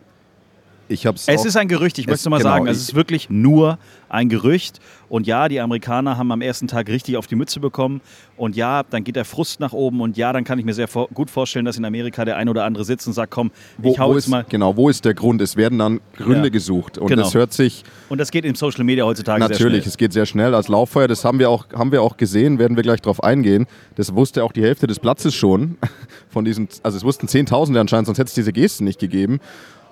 Ich 0.91 1.05
hab's 1.05 1.27
Es 1.27 1.45
ist 1.45 1.55
ein 1.55 1.67
Gerücht, 1.67 1.99
ich 1.99 2.05
Es- 2.07 2.11
möchte 2.11 2.29
mal 2.31 2.39
genau, 2.39 2.49
sagen, 2.49 2.67
es 2.67 2.79
ist 2.79 2.95
wirklich 2.95 3.29
nur 3.29 3.77
ein 4.09 4.27
Gerücht. 4.27 4.79
Und 5.07 5.27
ja, 5.27 5.47
die 5.47 5.59
Amerikaner 5.59 6.17
haben 6.17 6.31
am 6.31 6.41
ersten 6.41 6.67
Tag 6.67 6.87
richtig 6.89 7.15
auf 7.15 7.27
die 7.27 7.35
Mütze 7.35 7.59
bekommen. 7.59 8.01
Und 8.37 8.55
ja, 8.55 8.81
dann 8.83 9.03
geht 9.03 9.15
der 9.15 9.25
Frust 9.25 9.59
nach 9.59 9.71
oben. 9.71 10.01
Und 10.01 10.17
ja, 10.17 10.33
dann 10.33 10.43
kann 10.43 10.57
ich 10.57 10.65
mir 10.65 10.73
sehr 10.73 10.87
vor 10.87 11.07
gut 11.13 11.29
vorstellen, 11.29 11.65
dass 11.65 11.77
in 11.77 11.85
Amerika 11.85 12.25
der 12.25 12.37
ein 12.37 12.49
oder 12.49 12.63
andere 12.65 12.83
sitzt 12.85 13.05
und 13.05 13.13
sagt, 13.13 13.31
komm, 13.31 13.51
wo, 13.77 13.91
ich 13.91 13.99
hau 13.99 14.09
wo 14.09 14.13
jetzt 14.15 14.25
ist, 14.25 14.29
mal. 14.31 14.45
Genau, 14.49 14.75
wo 14.75 14.89
ist 14.89 15.05
der 15.05 15.13
Grund? 15.13 15.41
Es 15.41 15.55
werden 15.55 15.77
dann 15.77 16.01
Gründe 16.17 16.45
Ja. 16.45 16.49
gesucht. 16.49 16.97
Und 16.97 17.07
Genau. 17.07 17.21
das 17.23 17.35
hört 17.35 17.53
sich 17.53 17.83
Und 18.09 18.17
das 18.17 18.31
geht 18.31 18.43
in 18.45 18.55
Social 18.55 18.83
Media 18.83 19.05
heutzutage 19.05 19.39
natürlich, 19.41 19.59
sehr 19.59 19.69
schnell. 19.69 19.87
es 19.87 19.97
geht 19.97 20.13
sehr 20.13 20.25
schnell 20.25 20.55
als 20.55 20.67
Lauffeuer. 20.69 21.07
Das 21.07 21.23
haben 21.23 21.37
wir, 21.37 21.51
auch, 21.51 21.65
haben 21.71 21.91
wir 21.91 22.01
auch 22.01 22.17
gesehen, 22.17 22.57
werden 22.57 22.75
wir 22.75 22.83
gleich 22.83 23.01
drauf 23.01 23.23
eingehen. 23.23 23.67
Das 23.95 24.15
wusste 24.15 24.43
auch 24.43 24.51
die 24.53 24.63
Hälfte 24.63 24.87
des 24.87 24.99
Platzes 24.99 25.35
schon. 25.35 25.77
Von 26.29 26.45
diesen, 26.45 26.67
also 26.81 26.97
es 26.97 27.03
wussten 27.03 27.27
Zehntausende 27.27 27.79
anscheinend, 27.79 28.07
sonst 28.07 28.17
hätte 28.17 28.29
es 28.29 28.33
diese 28.35 28.53
Gesten 28.53 28.85
nicht 28.85 28.99
gegeben. 28.99 29.39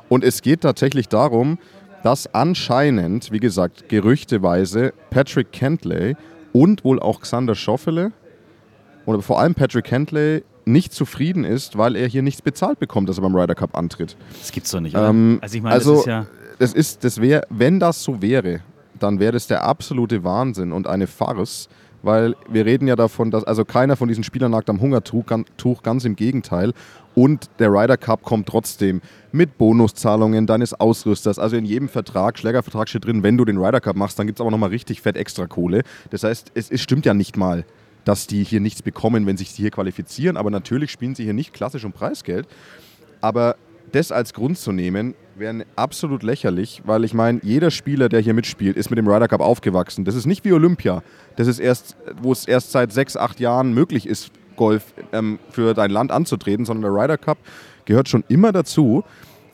Und 0.10 0.24
es 0.24 0.42
geht 0.42 0.62
tatsächlich 0.62 1.08
darum, 1.10 1.58
dass 2.04 2.34
anscheinend, 2.34 3.32
wie 3.32 3.40
gesagt, 3.40 3.90
gerüchteweise 3.90 4.94
Patrick 5.10 5.52
Kentley 5.52 6.16
und 6.54 6.84
wohl 6.84 7.00
auch 7.00 7.22
Xander 7.22 7.56
Schoffele 7.56 8.12
oder 9.06 9.22
vor 9.22 9.40
allem 9.40 9.56
Patrick 9.56 9.86
Kentley 9.86 10.44
nicht 10.66 10.94
zufrieden 10.94 11.44
ist, 11.44 11.78
weil 11.78 11.96
er 11.96 12.08
hier 12.08 12.22
nichts 12.22 12.42
bezahlt 12.42 12.80
bekommt, 12.80 13.10
dass 13.10 13.18
er 13.18 13.22
beim 13.22 13.36
Ryder 13.36 13.56
Cup 13.56 13.76
antritt. 13.76 14.18
Das 14.40 14.52
gibt's 14.52 14.72
doch 14.72 14.82
nicht? 14.82 14.96
Ähm, 14.96 15.40
also 15.42 15.56
ich 15.56 15.64
meine, 15.64 15.76
also, 15.76 15.92
das 15.92 16.00
ist 16.02 16.08
ja. 16.08 16.26
das 16.60 16.74
ist, 16.74 17.04
das 17.04 17.22
wäre, 17.22 17.44
wenn 17.50 17.80
das 17.80 18.04
so 18.04 18.22
wäre, 18.22 18.60
dann 19.00 19.20
wäre 19.20 19.32
das 19.32 19.48
der 19.48 19.64
absolute 19.64 20.24
Wahnsinn 20.24 20.72
und 20.72 20.88
eine 20.88 21.08
Farce, 21.08 21.70
weil 22.08 22.36
wir 22.50 22.66
reden 22.66 22.88
ja 22.88 22.96
davon, 22.96 23.30
dass 23.30 23.44
also 23.44 23.64
keiner 23.64 23.96
von 23.96 24.08
diesen 24.08 24.24
Spielern 24.24 24.50
nagt 24.52 24.70
am 24.72 24.82
Hungertuch, 24.82 25.28
gan- 25.28 25.46
Tuch, 25.58 25.84
ganz 25.84 26.06
im 26.06 26.16
Gegenteil. 26.16 26.74
Und 27.14 27.50
der 27.60 27.70
Ryder 27.72 27.98
Cup 27.98 28.24
kommt 28.24 28.48
trotzdem 28.48 29.02
mit 29.32 29.58
Bonuszahlungen 29.58 30.48
deines 30.48 30.74
Ausrüsters. 30.74 31.38
Also 31.38 31.56
in 31.56 31.66
jedem 31.66 31.90
Vertrag, 31.90 32.40
Schlägervertrag 32.40 32.90
steht 32.90 33.06
drin, 33.06 33.22
wenn 33.24 33.38
du 33.38 33.46
den 33.46 33.58
Ryder 33.58 33.82
Cup 33.82 33.96
machst, 33.96 34.18
dann 34.18 34.26
gibt 34.28 34.40
es 34.40 34.42
aber 34.42 34.50
nochmal 34.52 34.70
richtig 34.70 35.02
fett 35.02 35.18
extra 35.18 35.46
Kohle. 35.46 35.84
Das 36.10 36.24
heißt, 36.24 36.52
es, 36.56 36.72
es 36.72 36.82
stimmt 36.82 37.06
ja 37.06 37.14
nicht 37.14 37.38
mal, 37.38 37.66
dass 38.06 38.26
die 38.26 38.44
hier 38.44 38.60
nichts 38.62 38.82
bekommen, 38.82 39.26
wenn 39.26 39.36
sich 39.38 39.52
sie 39.52 39.64
hier 39.64 39.72
qualifizieren. 39.72 40.38
Aber 40.38 40.50
natürlich 40.50 40.92
spielen 40.92 41.14
sie 41.14 41.24
hier 41.24 41.34
nicht 41.34 41.54
klassisch 41.54 41.86
um 41.86 41.92
Preisgeld. 41.92 42.48
Aber 43.22 43.56
das 43.92 44.12
als 44.12 44.34
Grund 44.34 44.58
zu 44.58 44.72
nehmen, 44.72 45.14
wäre 45.40 45.66
absolut 45.76 46.24
lächerlich, 46.24 46.82
weil 46.86 47.04
ich 47.04 47.14
meine, 47.14 47.40
jeder 47.44 47.72
Spieler, 47.72 48.10
der 48.10 48.20
hier 48.20 48.34
mitspielt, 48.34 48.78
ist 48.78 48.90
mit 48.90 48.98
dem 48.98 49.08
Ryder 49.08 49.28
Cup 49.28 49.42
aufgewachsen. 49.42 50.06
Das 50.06 50.16
ist 50.16 50.26
nicht 50.26 50.46
wie 50.46 50.54
Olympia, 50.54 51.04
das 51.36 51.48
ist 51.48 51.60
erst, 51.60 51.96
wo 52.22 52.32
es 52.32 52.48
erst 52.48 52.72
seit 52.72 52.92
sechs, 52.92 53.16
acht 53.16 53.40
Jahren 53.40 53.74
möglich 53.74 54.08
ist, 54.08 54.32
Golf 54.56 54.94
ähm, 55.14 55.40
für 55.52 55.74
dein 55.74 55.92
Land 55.92 56.12
anzutreten, 56.12 56.66
sondern 56.66 56.92
der 56.92 57.04
Ryder 57.04 57.18
Cup 57.18 57.38
gehört 57.86 58.10
schon 58.10 58.24
immer 58.28 58.52
dazu. 58.52 59.04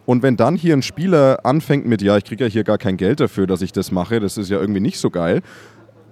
Und 0.06 0.24
wenn 0.24 0.36
dann 0.36 0.56
hier 0.56 0.74
ein 0.74 0.82
Spieler 0.82 1.46
anfängt 1.46 1.86
mit, 1.86 2.02
ja, 2.02 2.18
ich 2.18 2.26
kriege 2.26 2.46
ja 2.46 2.50
hier 2.50 2.64
gar 2.64 2.78
kein 2.78 2.98
Geld 2.98 3.20
dafür, 3.20 3.48
dass 3.48 3.62
ich 3.62 3.72
das 3.72 3.92
mache, 3.92 4.20
das 4.20 4.38
ist 4.38 4.50
ja 4.50 4.60
irgendwie 4.60 4.82
nicht 4.82 5.00
so 5.00 5.10
geil, 5.10 5.42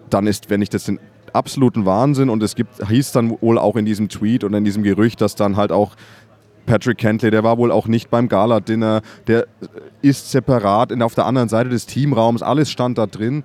dann 0.10 0.28
ist, 0.28 0.50
wenn 0.50 0.62
ich 0.62 0.70
das 0.70 0.86
den 0.86 1.00
absoluten 1.34 1.86
Wahnsinn 1.86 2.30
und 2.30 2.44
es 2.44 2.56
gibt, 2.56 2.88
hieß 2.88 3.12
dann 3.12 3.38
wohl 3.42 3.58
auch 3.58 3.76
in 3.76 3.86
diesem 3.86 4.10
Tweet 4.10 4.44
und 4.44 4.54
in 4.54 4.66
diesem 4.66 4.84
Gerücht, 4.84 5.22
dass 5.22 5.36
dann 5.36 5.56
halt 5.56 5.72
auch 5.72 5.96
Patrick 6.66 6.98
Kentley, 6.98 7.32
der 7.32 7.44
war 7.44 7.58
wohl 7.58 7.72
auch 7.72 7.88
nicht 7.88 8.10
beim 8.10 8.28
Gala-Dinner, 8.28 9.02
der 9.28 9.48
ist 10.02 10.32
separat 10.32 10.92
in, 10.92 11.02
auf 11.02 11.16
der 11.16 11.26
anderen 11.26 11.50
Seite 11.50 11.70
des 11.70 11.86
Teamraums, 11.86 12.42
alles 12.42 12.72
stand 12.72 12.98
da 12.98 13.08
drin. 13.08 13.44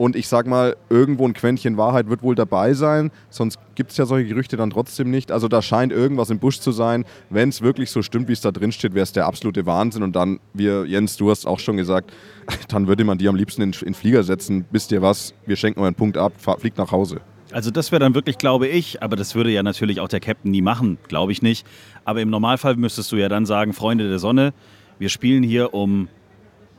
Und 0.00 0.16
ich 0.16 0.28
sag 0.28 0.46
mal, 0.46 0.76
irgendwo 0.88 1.26
ein 1.26 1.34
Quäntchen 1.34 1.76
Wahrheit 1.76 2.08
wird 2.08 2.22
wohl 2.22 2.34
dabei 2.34 2.72
sein, 2.72 3.10
sonst 3.28 3.58
gibt 3.74 3.90
es 3.90 3.98
ja 3.98 4.06
solche 4.06 4.28
Gerüchte 4.28 4.56
dann 4.56 4.70
trotzdem 4.70 5.10
nicht. 5.10 5.30
Also 5.30 5.46
da 5.46 5.60
scheint 5.60 5.92
irgendwas 5.92 6.30
im 6.30 6.38
Busch 6.38 6.58
zu 6.60 6.72
sein. 6.72 7.04
Wenn 7.28 7.50
es 7.50 7.60
wirklich 7.60 7.90
so 7.90 8.00
stimmt, 8.00 8.26
wie 8.28 8.32
es 8.32 8.40
da 8.40 8.50
drin 8.50 8.72
steht, 8.72 8.94
wäre 8.94 9.02
es 9.02 9.12
der 9.12 9.26
absolute 9.26 9.66
Wahnsinn. 9.66 10.02
Und 10.02 10.16
dann, 10.16 10.40
wir, 10.54 10.86
Jens, 10.86 11.18
du 11.18 11.30
hast 11.30 11.46
auch 11.46 11.58
schon 11.58 11.76
gesagt, 11.76 12.14
dann 12.68 12.86
würde 12.86 13.04
man 13.04 13.18
die 13.18 13.28
am 13.28 13.36
liebsten 13.36 13.60
in, 13.60 13.74
in 13.84 13.92
Flieger 13.92 14.22
setzen. 14.22 14.64
Wisst 14.70 14.90
ihr 14.90 15.02
was? 15.02 15.34
Wir 15.44 15.56
schenken 15.56 15.80
euren 15.80 15.94
Punkt 15.94 16.16
ab, 16.16 16.32
fahr, 16.38 16.58
fliegt 16.58 16.78
nach 16.78 16.92
Hause. 16.92 17.20
Also 17.52 17.70
das 17.70 17.90
wäre 17.90 18.00
dann 18.00 18.14
wirklich, 18.14 18.38
glaube 18.38 18.68
ich, 18.68 19.02
aber 19.02 19.16
das 19.16 19.34
würde 19.34 19.50
ja 19.50 19.62
natürlich 19.62 20.00
auch 20.00 20.08
der 20.08 20.20
Captain 20.20 20.50
nie 20.50 20.62
machen, 20.62 20.98
glaube 21.08 21.32
ich 21.32 21.42
nicht. 21.42 21.66
Aber 22.04 22.20
im 22.20 22.30
Normalfall 22.30 22.76
müsstest 22.76 23.10
du 23.12 23.16
ja 23.16 23.28
dann 23.28 23.46
sagen, 23.46 23.72
Freunde 23.72 24.08
der 24.08 24.18
Sonne, 24.18 24.52
wir 24.98 25.08
spielen 25.08 25.42
hier 25.42 25.74
um 25.74 26.08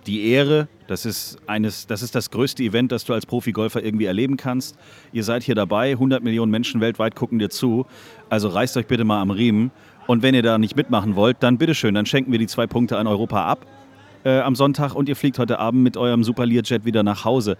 die 0.07 0.29
Ehre. 0.29 0.67
Das 0.87 1.05
ist, 1.05 1.37
eines, 1.47 1.87
das 1.87 2.01
ist 2.01 2.15
das 2.15 2.31
größte 2.31 2.63
Event, 2.63 2.91
das 2.91 3.03
du 3.03 3.13
als 3.13 3.25
Profigolfer 3.25 3.83
irgendwie 3.83 4.05
erleben 4.05 4.37
kannst. 4.37 4.77
Ihr 5.11 5.23
seid 5.23 5.43
hier 5.43 5.55
dabei, 5.55 5.91
100 5.91 6.23
Millionen 6.23 6.51
Menschen 6.51 6.81
weltweit 6.81 7.15
gucken 7.15 7.39
dir 7.39 7.49
zu. 7.49 7.85
Also 8.29 8.47
reißt 8.47 8.77
euch 8.77 8.87
bitte 8.87 9.03
mal 9.03 9.21
am 9.21 9.31
Riemen. 9.31 9.71
Und 10.07 10.23
wenn 10.23 10.35
ihr 10.35 10.43
da 10.43 10.57
nicht 10.57 10.75
mitmachen 10.75 11.15
wollt, 11.15 11.37
dann 11.41 11.57
bitteschön, 11.57 11.93
dann 11.93 12.05
schenken 12.05 12.31
wir 12.31 12.39
die 12.39 12.47
zwei 12.47 12.67
Punkte 12.67 12.97
an 12.97 13.07
Europa 13.07 13.45
ab 13.45 13.65
äh, 14.23 14.39
am 14.39 14.55
Sonntag 14.55 14.95
und 14.95 15.09
ihr 15.09 15.15
fliegt 15.15 15.39
heute 15.39 15.59
Abend 15.59 15.83
mit 15.83 15.97
eurem 15.97 16.23
Super 16.23 16.45
Learjet 16.45 16.85
wieder 16.85 17.03
nach 17.03 17.25
Hause. 17.25 17.57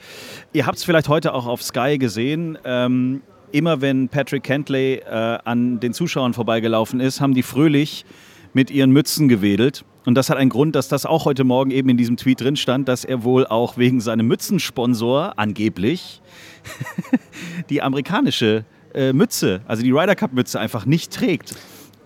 Ihr 0.54 0.65
habt 0.65 0.78
es 0.78 0.84
vielleicht 0.84 1.10
heute 1.10 1.34
auch 1.34 1.45
auf 1.45 1.62
Sky 1.62 1.97
gesehen. 1.97 2.58
Ähm, 2.63 3.21
immer 3.52 3.82
wenn 3.82 4.10
Patrick 4.10 4.43
Kentley 4.43 5.02
äh, 5.06 5.39
an 5.43 5.80
den 5.80 5.93
Zuschauern 5.93 6.34
vorbeigelaufen 6.34 7.00
ist, 7.00 7.21
haben 7.21 7.34
die 7.34 7.43
fröhlich 7.43 8.06
mit 8.54 8.71
ihren 8.71 8.91
Mützen 8.91 9.28
gewedelt. 9.28 9.86
Und 10.06 10.15
das 10.15 10.30
hat 10.30 10.38
einen 10.38 10.50
Grund, 10.50 10.76
dass 10.76 10.88
das 10.88 11.06
auch 11.06 11.26
heute 11.26 11.43
Morgen 11.43 11.69
eben 11.69 11.89
in 11.89 11.97
diesem 11.97 12.17
Tweet 12.17 12.41
drin 12.41 12.56
stand, 12.56 12.88
dass 12.88 13.06
er 13.06 13.24
wohl 13.24 13.45
auch 13.45 13.78
wegen 13.78 14.02
seinem 14.02 14.28
Mützensponsor 14.28 15.34
angeblich 15.38 16.21
die 17.69 17.82
amerikanische 17.82 18.65
äh, 18.93 19.13
Mütze, 19.13 19.62
also 19.67 19.84
die 19.84 19.91
Ryder 19.91 20.15
Cup 20.15 20.34
Mütze 20.34 20.60
einfach 20.60 20.86
nicht 20.86 21.13
trägt. 21.13 21.56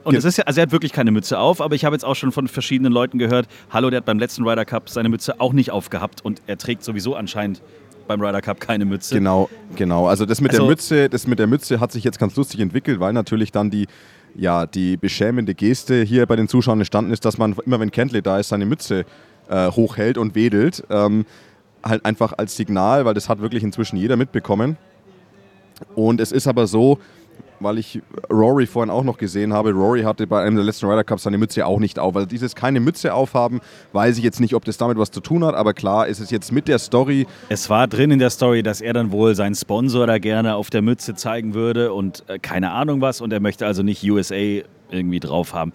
Und 0.05 0.15
es 0.15 0.23
ist 0.23 0.37
ja, 0.37 0.43
also 0.45 0.59
er 0.59 0.63
hat 0.63 0.71
wirklich 0.71 0.93
keine 0.93 1.11
Mütze 1.11 1.39
auf, 1.39 1.61
aber 1.61 1.73
ich 1.75 1.83
habe 1.83 1.95
jetzt 1.95 2.05
auch 2.05 2.15
schon 2.15 2.31
von 2.31 2.47
verschiedenen 2.47 2.93
Leuten 2.93 3.17
gehört, 3.17 3.47
hallo, 3.71 3.89
der 3.89 3.97
hat 3.97 4.05
beim 4.05 4.19
letzten 4.19 4.47
Ryder 4.47 4.63
Cup 4.63 4.89
seine 4.89 5.09
Mütze 5.09 5.39
auch 5.41 5.51
nicht 5.51 5.71
aufgehabt 5.71 6.23
und 6.23 6.41
er 6.47 6.57
trägt 6.57 6.83
sowieso 6.83 7.15
anscheinend 7.15 7.61
beim 8.07 8.21
Ryder 8.21 8.41
Cup 8.41 8.59
keine 8.59 8.85
Mütze. 8.85 9.15
Genau, 9.15 9.49
genau. 9.75 10.07
Also 10.07 10.25
das 10.25 10.41
mit 10.41 10.51
Also- 10.51 10.63
der 10.63 10.69
Mütze, 10.69 11.09
das 11.09 11.25
mit 11.25 11.39
der 11.39 11.47
Mütze 11.47 11.79
hat 11.79 11.91
sich 11.91 12.03
jetzt 12.03 12.19
ganz 12.19 12.35
lustig 12.35 12.59
entwickelt, 12.59 12.99
weil 12.99 13.13
natürlich 13.13 13.51
dann 13.51 13.71
die, 13.71 13.87
ja, 14.35 14.67
die 14.67 14.95
beschämende 14.95 15.55
Geste 15.55 16.03
hier 16.03 16.27
bei 16.27 16.35
den 16.35 16.47
Zuschauern 16.47 16.79
entstanden 16.79 17.11
ist, 17.11 17.25
dass 17.25 17.39
man 17.39 17.55
immer, 17.65 17.79
wenn 17.79 17.89
Kentley 17.89 18.21
da 18.21 18.39
ist, 18.39 18.49
seine 18.49 18.65
Mütze 18.67 19.05
äh, 19.49 19.71
hochhält 19.71 20.19
und 20.19 20.35
wedelt. 20.35 20.83
Ähm, 20.89 21.25
halt 21.83 22.05
einfach 22.05 22.33
als 22.37 22.55
Signal, 22.55 23.05
weil 23.05 23.13
das 23.13 23.29
hat 23.29 23.39
wirklich 23.41 23.63
inzwischen 23.63 23.97
jeder 23.97 24.17
mitbekommen. 24.17 24.77
Und 25.93 26.19
es 26.21 26.31
ist 26.31 26.47
aber 26.47 26.67
so, 26.67 26.99
weil 27.59 27.77
ich 27.77 28.01
Rory 28.31 28.65
vorhin 28.65 28.89
auch 28.89 29.03
noch 29.03 29.17
gesehen 29.17 29.53
habe, 29.53 29.71
Rory 29.71 30.03
hatte 30.03 30.27
bei 30.27 30.43
einem 30.43 30.55
der 30.55 30.65
letzten 30.65 30.87
Ryder 30.87 31.03
Cups 31.03 31.23
seine 31.23 31.37
Mütze 31.37 31.65
auch 31.65 31.79
nicht 31.79 31.99
auf. 31.99 32.15
Also 32.15 32.27
dieses 32.27 32.55
keine 32.55 32.79
Mütze 32.79 33.13
aufhaben, 33.13 33.61
weiß 33.93 34.17
ich 34.17 34.23
jetzt 34.23 34.39
nicht, 34.39 34.55
ob 34.55 34.65
das 34.65 34.77
damit 34.77 34.97
was 34.97 35.11
zu 35.11 35.21
tun 35.21 35.43
hat, 35.43 35.55
aber 35.55 35.73
klar 35.73 36.07
ist 36.07 36.19
es 36.19 36.31
jetzt 36.31 36.51
mit 36.51 36.67
der 36.67 36.79
Story, 36.79 37.27
Es 37.49 37.69
war 37.69 37.87
drin 37.87 38.11
in 38.11 38.19
der 38.19 38.29
Story, 38.29 38.63
dass 38.63 38.81
er 38.81 38.93
dann 38.93 39.11
wohl 39.11 39.35
seinen 39.35 39.55
Sponsor 39.55 40.07
da 40.07 40.17
gerne 40.17 40.55
auf 40.55 40.69
der 40.69 40.81
Mütze 40.81 41.15
zeigen 41.15 41.53
würde. 41.53 41.93
Und 41.93 42.23
äh, 42.27 42.39
keine 42.39 42.71
Ahnung 42.71 43.01
was. 43.01 43.21
Und 43.21 43.33
er 43.33 43.39
möchte 43.39 43.65
also 43.65 43.83
nicht 43.83 44.03
USA 44.03 44.61
irgendwie 44.89 45.19
drauf 45.19 45.53
haben. 45.53 45.73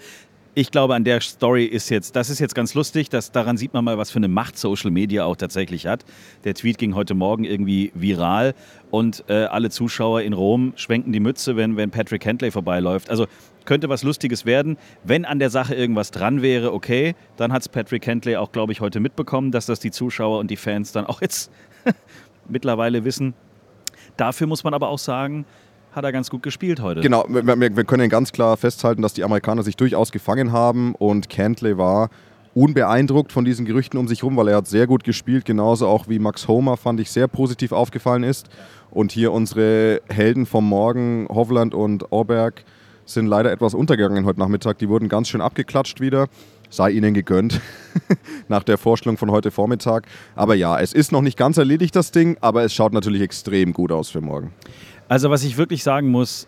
Ich 0.53 0.73
glaube, 0.73 0.97
an 0.97 1.05
der 1.05 1.21
Story 1.21 1.65
ist 1.65 1.91
jetzt, 1.91 2.17
das 2.17 2.29
ist 2.29 2.41
jetzt 2.41 2.57
ganz 2.57 2.75
lustig, 2.75 3.09
dass 3.09 3.31
daran 3.31 3.57
sieht 3.57 3.73
man 3.73 3.85
mal, 3.85 3.99
was 3.99 4.11
für 4.11 4.17
eine 4.17 4.27
Macht 4.27 4.59
Social 4.59 4.91
Media 4.91 5.25
auch 5.25 5.37
tatsächlich 5.37 5.87
hat. 5.87 6.05
Der 6.43 6.55
Tweet 6.55 6.77
ging 6.77 6.97
heute 6.97 7.15
Morgen 7.15 7.45
irgendwie 7.45 7.93
viral 7.95 8.55
und 8.91 9.23
äh, 9.29 9.45
alle 9.45 9.71
Zuschauer 9.71 10.23
in 10.23 10.33
Rom 10.33 10.73
schwenken 10.75 11.13
die 11.13 11.21
Mütze, 11.21 11.55
wenn, 11.55 11.77
wenn 11.77 11.93
Patrick 11.93 12.25
Hentley 12.25 12.51
vorbeiläuft. 12.51 13.11
Also 13.11 13.27
könnte 13.65 13.89
was 13.89 14.03
Lustiges 14.03 14.45
werden. 14.45 14.77
Wenn 15.05 15.25
an 15.25 15.39
der 15.39 15.51
Sache 15.51 15.77
irgendwas 15.77 16.11
dran 16.11 16.43
wäre, 16.43 16.73
okay, 16.73 17.15
dann 17.37 17.53
hat 17.53 17.63
es 17.63 17.69
Patrick 17.69 18.05
Hentley 18.05 18.35
auch, 18.35 18.51
glaube 18.51 18.73
ich, 18.73 18.81
heute 18.81 18.99
mitbekommen, 18.99 19.53
dass 19.53 19.67
das 19.67 19.79
die 19.79 19.93
Zuschauer 19.93 20.41
und 20.41 20.51
die 20.51 20.57
Fans 20.57 20.91
dann 20.91 21.07
auch 21.07 21.21
jetzt 21.21 21.53
mittlerweile 22.49 23.05
wissen. 23.05 23.35
Dafür 24.17 24.49
muss 24.49 24.65
man 24.65 24.75
aber 24.75 24.89
auch 24.89 24.99
sagen, 24.99 25.47
hat 25.93 26.05
er 26.05 26.13
ganz 26.13 26.31
gut 26.31 26.43
gespielt 26.43 26.81
heute. 26.81 27.01
Genau, 27.01 27.25
wir, 27.29 27.59
wir 27.59 27.85
können 27.85 28.09
ganz 28.09 28.33
klar 28.33 28.57
festhalten, 28.57 29.03
dass 29.03 29.15
die 29.15 29.25
Amerikaner 29.25 29.63
sich 29.63 29.77
durchaus 29.77 30.13
gefangen 30.13 30.53
haben 30.53 30.95
und 30.95 31.29
Cantley 31.29 31.77
war 31.77 32.11
unbeeindruckt 32.55 33.33
von 33.33 33.45
diesen 33.45 33.65
Gerüchten 33.65 33.99
um 33.99 34.09
sich 34.09 34.23
herum, 34.23 34.37
weil 34.37 34.49
er 34.49 34.57
hat 34.57 34.67
sehr 34.67 34.87
gut 34.87 35.05
gespielt, 35.05 35.45
genauso 35.45 35.87
auch 35.87 36.09
wie 36.09 36.19
Max 36.19 36.49
Homer 36.49 36.77
fand 36.77 37.01
ich 37.01 37.11
sehr 37.11 37.29
positiv 37.29 37.73
aufgefallen 37.73 38.25
ist. 38.25 38.49
Und 38.91 39.13
hier 39.13 39.33
unsere 39.33 40.01
Helden 40.09 40.47
vom 40.47 40.69
Morgen, 40.69 41.29
Hovland 41.29 41.75
und 41.75 42.11
Orberg, 42.11 42.65
sind 43.05 43.27
leider 43.27 43.53
etwas 43.53 43.75
untergegangen 43.75 44.25
heute 44.25 44.41
Nachmittag. 44.41 44.79
Die 44.79 44.89
wurden 44.89 45.09
ganz 45.09 45.29
schön 45.29 45.41
abgeklatscht 45.41 46.01
wieder. 46.01 46.27
Sei 46.71 46.91
ihnen 46.91 47.15
gegönnt 47.15 47.61
nach 48.49 48.63
der 48.63 48.79
Vorstellung 48.79 49.17
von 49.17 49.31
heute 49.31 49.51
Vormittag. 49.51 50.07
Aber 50.37 50.55
ja, 50.55 50.79
es 50.79 50.93
ist 50.93 51.11
noch 51.11 51.23
nicht 51.23 51.37
ganz 51.37 51.57
erledigt, 51.57 51.97
das 51.97 52.13
Ding, 52.13 52.37
aber 52.41 52.63
es 52.63 52.73
schaut 52.73 52.93
natürlich 52.93 53.23
extrem 53.23 53.73
gut 53.73 53.91
aus 53.91 54.11
für 54.11 54.21
morgen. 54.21 54.53
Also 55.11 55.29
was 55.29 55.43
ich 55.43 55.57
wirklich 55.57 55.83
sagen 55.83 56.09
muss, 56.09 56.47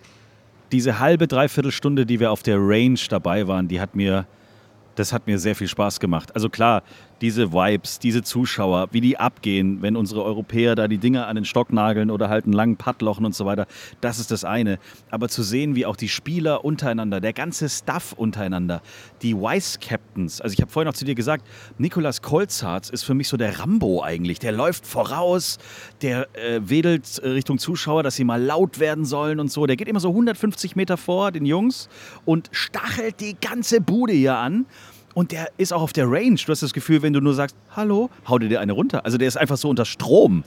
diese 0.70 1.00
halbe, 1.00 1.26
dreiviertel 1.26 1.72
Stunde, 1.72 2.06
die 2.06 2.20
wir 2.20 2.30
auf 2.30 2.44
der 2.44 2.58
Range 2.58 2.98
dabei 3.10 3.48
waren, 3.48 3.66
die 3.66 3.80
hat 3.80 3.96
mir, 3.96 4.24
das 4.94 5.12
hat 5.12 5.26
mir 5.26 5.40
sehr 5.40 5.56
viel 5.56 5.66
Spaß 5.66 5.98
gemacht. 5.98 6.32
Also 6.36 6.48
klar, 6.48 6.84
diese 7.22 7.52
Vibes, 7.52 8.00
diese 8.00 8.22
Zuschauer, 8.22 8.88
wie 8.90 9.00
die 9.00 9.16
abgehen, 9.16 9.80
wenn 9.80 9.96
unsere 9.96 10.24
Europäer 10.24 10.74
da 10.74 10.88
die 10.88 10.98
Dinger 10.98 11.28
an 11.28 11.36
den 11.36 11.44
Stock 11.44 11.72
nageln 11.72 12.10
oder 12.10 12.28
halt 12.28 12.44
einen 12.44 12.52
langen 12.52 12.76
Putt 12.76 13.00
lochen 13.00 13.24
und 13.24 13.34
so 13.34 13.46
weiter, 13.46 13.66
das 14.00 14.18
ist 14.18 14.32
das 14.32 14.44
eine. 14.44 14.78
Aber 15.10 15.28
zu 15.28 15.44
sehen, 15.44 15.76
wie 15.76 15.86
auch 15.86 15.94
die 15.94 16.08
Spieler 16.08 16.64
untereinander, 16.64 17.20
der 17.20 17.32
ganze 17.32 17.68
Staff 17.68 18.12
untereinander, 18.12 18.82
die 19.22 19.36
Vice-Captains, 19.36 20.40
also 20.40 20.52
ich 20.52 20.60
habe 20.60 20.70
vorhin 20.70 20.88
noch 20.88 20.94
zu 20.94 21.04
dir 21.04 21.14
gesagt, 21.14 21.46
Nikolas 21.78 22.22
Kolzarz 22.22 22.90
ist 22.90 23.04
für 23.04 23.14
mich 23.14 23.28
so 23.28 23.36
der 23.36 23.60
Rambo 23.60 24.02
eigentlich. 24.02 24.40
Der 24.40 24.52
läuft 24.52 24.84
voraus, 24.84 25.58
der 26.02 26.28
äh, 26.34 26.60
wedelt 26.64 27.22
Richtung 27.22 27.58
Zuschauer, 27.58 28.02
dass 28.02 28.16
sie 28.16 28.24
mal 28.24 28.42
laut 28.42 28.80
werden 28.80 29.04
sollen 29.04 29.38
und 29.38 29.50
so. 29.50 29.66
Der 29.66 29.76
geht 29.76 29.86
immer 29.86 30.00
so 30.00 30.08
150 30.08 30.74
Meter 30.74 30.96
vor 30.96 31.30
den 31.30 31.46
Jungs 31.46 31.88
und 32.24 32.48
stachelt 32.50 33.20
die 33.20 33.36
ganze 33.40 33.80
Bude 33.80 34.12
hier 34.12 34.36
an. 34.36 34.66
Und 35.14 35.32
der 35.32 35.48
ist 35.58 35.72
auch 35.72 35.82
auf 35.82 35.92
der 35.92 36.10
Range. 36.10 36.36
Du 36.36 36.50
hast 36.50 36.62
das 36.62 36.72
Gefühl, 36.72 37.02
wenn 37.02 37.12
du 37.12 37.20
nur 37.20 37.34
sagst, 37.34 37.56
hallo, 37.76 38.10
hau 38.28 38.38
dir 38.38 38.60
eine 38.60 38.72
runter. 38.72 39.04
Also 39.04 39.18
der 39.18 39.28
ist 39.28 39.36
einfach 39.36 39.56
so 39.56 39.68
unter 39.68 39.84
Strom. 39.84 40.44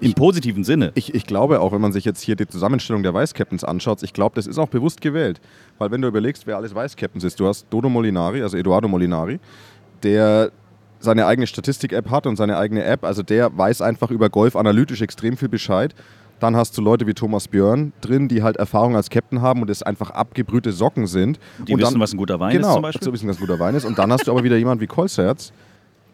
Im 0.00 0.14
positiven 0.14 0.62
Sinne. 0.62 0.92
Ich, 0.94 1.14
ich 1.14 1.26
glaube 1.26 1.60
auch, 1.60 1.72
wenn 1.72 1.80
man 1.80 1.92
sich 1.92 2.04
jetzt 2.04 2.20
hier 2.20 2.36
die 2.36 2.46
Zusammenstellung 2.46 3.02
der 3.02 3.14
Vice-Captains 3.14 3.64
anschaut, 3.64 4.02
ich 4.02 4.12
glaube, 4.12 4.36
das 4.36 4.46
ist 4.46 4.58
auch 4.58 4.68
bewusst 4.68 5.00
gewählt. 5.00 5.40
Weil 5.78 5.90
wenn 5.90 6.02
du 6.02 6.08
überlegst, 6.08 6.46
wer 6.46 6.56
alles 6.56 6.74
Vice-Captains 6.74 7.24
ist, 7.24 7.40
du 7.40 7.48
hast 7.48 7.66
Dodo 7.70 7.88
Molinari, 7.88 8.42
also 8.42 8.56
Eduardo 8.56 8.86
Molinari, 8.86 9.40
der 10.04 10.52
seine 11.00 11.26
eigene 11.26 11.46
Statistik-App 11.46 12.10
hat 12.10 12.26
und 12.26 12.36
seine 12.36 12.58
eigene 12.58 12.84
App. 12.84 13.04
Also 13.04 13.22
der 13.22 13.56
weiß 13.56 13.82
einfach 13.82 14.10
über 14.10 14.30
Golf 14.30 14.56
analytisch 14.56 15.00
extrem 15.00 15.36
viel 15.36 15.48
Bescheid. 15.48 15.94
Dann 16.40 16.56
hast 16.56 16.76
du 16.78 16.82
Leute 16.82 17.06
wie 17.06 17.14
Thomas 17.14 17.48
Björn 17.48 17.92
drin, 18.00 18.28
die 18.28 18.42
halt 18.42 18.56
Erfahrung 18.56 18.96
als 18.96 19.10
Captain 19.10 19.42
haben 19.42 19.62
und 19.62 19.70
es 19.70 19.82
einfach 19.82 20.10
abgebrühte 20.10 20.72
Socken 20.72 21.06
sind. 21.06 21.38
Die 21.66 21.74
und 21.74 21.80
wissen, 21.80 21.94
dann, 21.94 22.00
was 22.00 22.12
ein 22.12 22.16
guter 22.16 22.38
Wein 22.38 22.52
genau, 22.52 22.68
ist 22.68 22.74
zum 22.74 22.82
Beispiel. 22.82 23.00
Genau, 23.00 23.12
wissen, 23.12 23.28
was 23.28 23.36
ein 23.36 23.40
guter 23.40 23.58
Wein 23.58 23.74
ist. 23.74 23.84
Und 23.84 23.98
dann 23.98 24.12
hast 24.12 24.26
du 24.26 24.30
aber 24.30 24.44
wieder 24.44 24.56
jemand 24.56 24.80
wie 24.80 24.86
Kolzerz, 24.86 25.52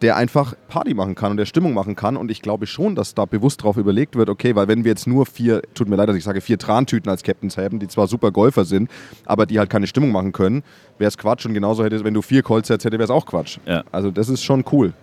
der 0.01 0.17
einfach 0.17 0.55
Party 0.67 0.93
machen 0.93 1.15
kann 1.15 1.31
und 1.31 1.37
der 1.37 1.45
Stimmung 1.45 1.73
machen 1.73 1.95
kann. 1.95 2.17
Und 2.17 2.29
ich 2.29 2.41
glaube 2.41 2.67
schon, 2.67 2.95
dass 2.95 3.13
da 3.13 3.25
bewusst 3.25 3.63
drauf 3.63 3.77
überlegt 3.77 4.15
wird, 4.15 4.29
okay, 4.29 4.55
weil 4.55 4.67
wenn 4.67 4.83
wir 4.83 4.91
jetzt 4.91 5.07
nur 5.07 5.25
vier, 5.25 5.61
tut 5.73 5.87
mir 5.87 5.95
leid, 5.95 6.09
dass 6.09 6.15
ich 6.15 6.23
sage, 6.23 6.41
vier 6.41 6.57
Trantüten 6.57 7.09
als 7.09 7.23
Captains 7.23 7.57
haben, 7.57 7.79
die 7.79 7.87
zwar 7.87 8.07
super 8.07 8.31
Golfer 8.31 8.65
sind, 8.65 8.89
aber 9.25 9.45
die 9.45 9.59
halt 9.59 9.69
keine 9.69 9.87
Stimmung 9.87 10.11
machen 10.11 10.31
können, 10.31 10.63
wäre 10.97 11.07
es 11.07 11.17
Quatsch. 11.17 11.45
Und 11.45 11.53
genauso 11.53 11.83
hätte, 11.83 12.03
wenn 12.03 12.13
du 12.13 12.21
vier 12.21 12.43
Kolzerz 12.43 12.83
hätte, 12.83 12.97
wäre 12.97 13.05
es 13.05 13.09
auch 13.09 13.25
Quatsch. 13.25 13.59
Ja. 13.65 13.83
Also 13.91 14.11
das 14.11 14.29
ist 14.29 14.43
schon 14.43 14.65
cool. 14.71 14.93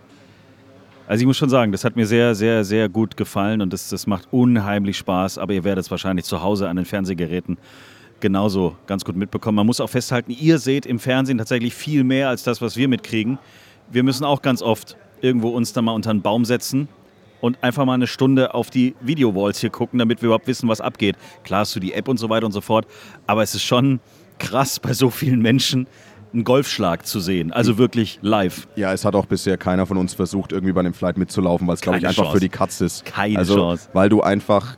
Also 1.12 1.24
ich 1.24 1.26
muss 1.26 1.36
schon 1.36 1.50
sagen, 1.50 1.72
das 1.72 1.84
hat 1.84 1.94
mir 1.94 2.06
sehr, 2.06 2.34
sehr, 2.34 2.64
sehr 2.64 2.88
gut 2.88 3.18
gefallen 3.18 3.60
und 3.60 3.70
das, 3.70 3.90
das 3.90 4.06
macht 4.06 4.28
unheimlich 4.30 4.96
Spaß. 4.96 5.36
Aber 5.36 5.52
ihr 5.52 5.62
werdet 5.62 5.84
es 5.84 5.90
wahrscheinlich 5.90 6.24
zu 6.24 6.40
Hause 6.40 6.70
an 6.70 6.76
den 6.76 6.86
Fernsehgeräten 6.86 7.58
genauso 8.20 8.76
ganz 8.86 9.04
gut 9.04 9.14
mitbekommen. 9.14 9.56
Man 9.56 9.66
muss 9.66 9.82
auch 9.82 9.90
festhalten, 9.90 10.30
ihr 10.30 10.58
seht 10.58 10.86
im 10.86 10.98
Fernsehen 10.98 11.36
tatsächlich 11.36 11.74
viel 11.74 12.02
mehr 12.02 12.30
als 12.30 12.44
das, 12.44 12.62
was 12.62 12.78
wir 12.78 12.88
mitkriegen. 12.88 13.38
Wir 13.90 14.04
müssen 14.04 14.24
auch 14.24 14.40
ganz 14.40 14.62
oft 14.62 14.96
irgendwo 15.20 15.50
uns 15.50 15.74
da 15.74 15.82
mal 15.82 15.92
unter 15.92 16.08
einen 16.08 16.22
Baum 16.22 16.46
setzen 16.46 16.88
und 17.42 17.62
einfach 17.62 17.84
mal 17.84 17.92
eine 17.92 18.06
Stunde 18.06 18.54
auf 18.54 18.70
die 18.70 18.94
Video-Walls 19.02 19.58
hier 19.58 19.68
gucken, 19.68 19.98
damit 19.98 20.22
wir 20.22 20.28
überhaupt 20.28 20.46
wissen, 20.46 20.66
was 20.70 20.80
abgeht. 20.80 21.16
Klar 21.44 21.60
hast 21.60 21.76
du 21.76 21.80
die 21.80 21.92
App 21.92 22.08
und 22.08 22.16
so 22.16 22.30
weiter 22.30 22.46
und 22.46 22.52
so 22.52 22.62
fort, 22.62 22.86
aber 23.26 23.42
es 23.42 23.54
ist 23.54 23.64
schon 23.64 24.00
krass 24.38 24.80
bei 24.80 24.94
so 24.94 25.10
vielen 25.10 25.42
Menschen, 25.42 25.86
einen 26.32 26.44
Golfschlag 26.44 27.06
zu 27.06 27.20
sehen. 27.20 27.52
Also 27.52 27.78
wirklich 27.78 28.18
live. 28.22 28.68
Ja, 28.76 28.92
es 28.92 29.04
hat 29.04 29.14
auch 29.14 29.26
bisher 29.26 29.56
keiner 29.56 29.86
von 29.86 29.96
uns 29.96 30.14
versucht, 30.14 30.52
irgendwie 30.52 30.72
bei 30.72 30.80
einem 30.80 30.94
Flight 30.94 31.18
mitzulaufen, 31.18 31.66
weil 31.66 31.74
es, 31.74 31.80
glaube 31.80 31.98
ich, 31.98 32.06
einfach 32.06 32.24
Chance. 32.24 32.36
für 32.36 32.40
die 32.40 32.48
Katz 32.48 32.80
ist. 32.80 33.04
Keine 33.04 33.38
also, 33.38 33.56
Chance. 33.56 33.88
Weil 33.92 34.08
du 34.08 34.22
einfach, 34.22 34.76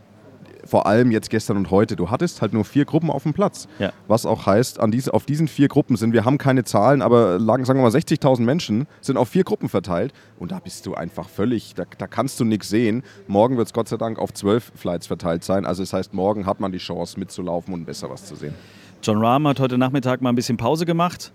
vor 0.65 0.87
allem 0.87 1.11
jetzt 1.11 1.31
gestern 1.31 1.57
und 1.57 1.71
heute, 1.71 1.95
du 1.95 2.11
hattest 2.11 2.43
halt 2.43 2.53
nur 2.53 2.65
vier 2.65 2.85
Gruppen 2.85 3.11
auf 3.11 3.23
dem 3.23 3.35
Platz. 3.35 3.69
Ja. 3.79 3.93
Was 4.09 4.27
auch 4.27 4.47
heißt, 4.47 4.81
an 4.81 4.91
diese, 4.91 5.15
auf 5.15 5.27
diesen 5.27 5.47
vier 5.47 5.69
Gruppen 5.69 5.97
sind, 5.97 6.13
wir 6.13 6.25
haben 6.25 6.39
keine 6.39 6.65
Zahlen, 6.65 7.03
aber 7.03 7.39
lagen, 7.39 7.65
sagen 7.65 7.79
wir 7.79 7.85
mal, 7.85 7.97
60.000 7.97 8.41
Menschen 8.41 8.87
sind 9.01 9.17
auf 9.17 9.29
vier 9.29 9.45
Gruppen 9.45 9.69
verteilt. 9.69 10.13
Und 10.39 10.51
da 10.51 10.59
bist 10.59 10.87
du 10.87 10.95
einfach 10.95 11.29
völlig, 11.29 11.75
da, 11.75 11.85
da 11.99 12.07
kannst 12.07 12.41
du 12.41 12.45
nichts 12.45 12.69
sehen. 12.69 13.03
Morgen 13.29 13.57
wird 13.57 13.69
es 13.69 13.73
Gott 13.73 13.89
sei 13.89 13.97
Dank 13.97 14.19
auf 14.19 14.33
zwölf 14.33 14.73
Flights 14.75 15.07
verteilt 15.07 15.45
sein. 15.45 15.67
Also 15.67 15.83
das 15.83 15.93
heißt, 15.93 16.15
morgen 16.15 16.47
hat 16.47 16.61
man 16.61 16.73
die 16.73 16.79
Chance 16.79 17.19
mitzulaufen 17.19 17.73
und 17.75 17.85
besser 17.85 18.11
was 18.11 18.27
zu 18.27 18.35
sehen. 18.35 18.55
John 19.03 19.19
Rahm 19.19 19.47
hat 19.47 19.61
heute 19.61 19.77
Nachmittag 19.77 20.23
mal 20.23 20.31
ein 20.31 20.35
bisschen 20.35 20.57
Pause 20.57 20.87
gemacht. 20.87 21.33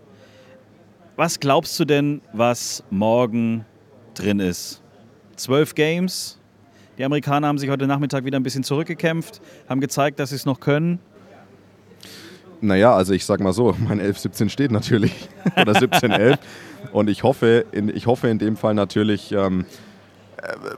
Was 1.20 1.42
glaubst 1.42 1.78
du 1.78 1.84
denn, 1.84 2.22
was 2.32 2.82
morgen 2.90 3.66
drin 4.14 4.40
ist? 4.40 4.82
Zwölf 5.36 5.76
Games. 5.76 6.40
Die 6.98 7.04
Amerikaner 7.04 7.50
haben 7.50 7.58
sich 7.58 7.70
heute 7.70 7.88
Nachmittag 7.88 8.24
wieder 8.24 8.40
ein 8.40 8.44
bisschen 8.44 8.64
zurückgekämpft, 8.64 9.42
haben 9.68 9.82
gezeigt, 9.82 10.18
dass 10.22 10.30
sie 10.30 10.38
es 10.38 10.46
noch 10.46 10.62
können. 10.62 11.00
Naja, 12.62 12.96
also 12.96 13.12
ich 13.12 13.26
sag 13.26 13.42
mal 13.42 13.52
so, 13.52 13.76
mein 13.86 14.00
11-17 14.00 14.48
steht 14.48 14.72
natürlich. 14.72 15.12
Oder 15.58 15.74
17-11. 15.74 16.38
Und 16.94 17.10
ich 17.10 17.24
hoffe, 17.24 17.66
in, 17.74 17.94
ich 17.94 18.08
hoffe 18.08 18.30
in 18.30 18.40
dem 18.40 18.56
Fall 18.56 18.74
natürlich, 18.74 19.34
ähm, 19.34 19.66
äh, 19.66 19.88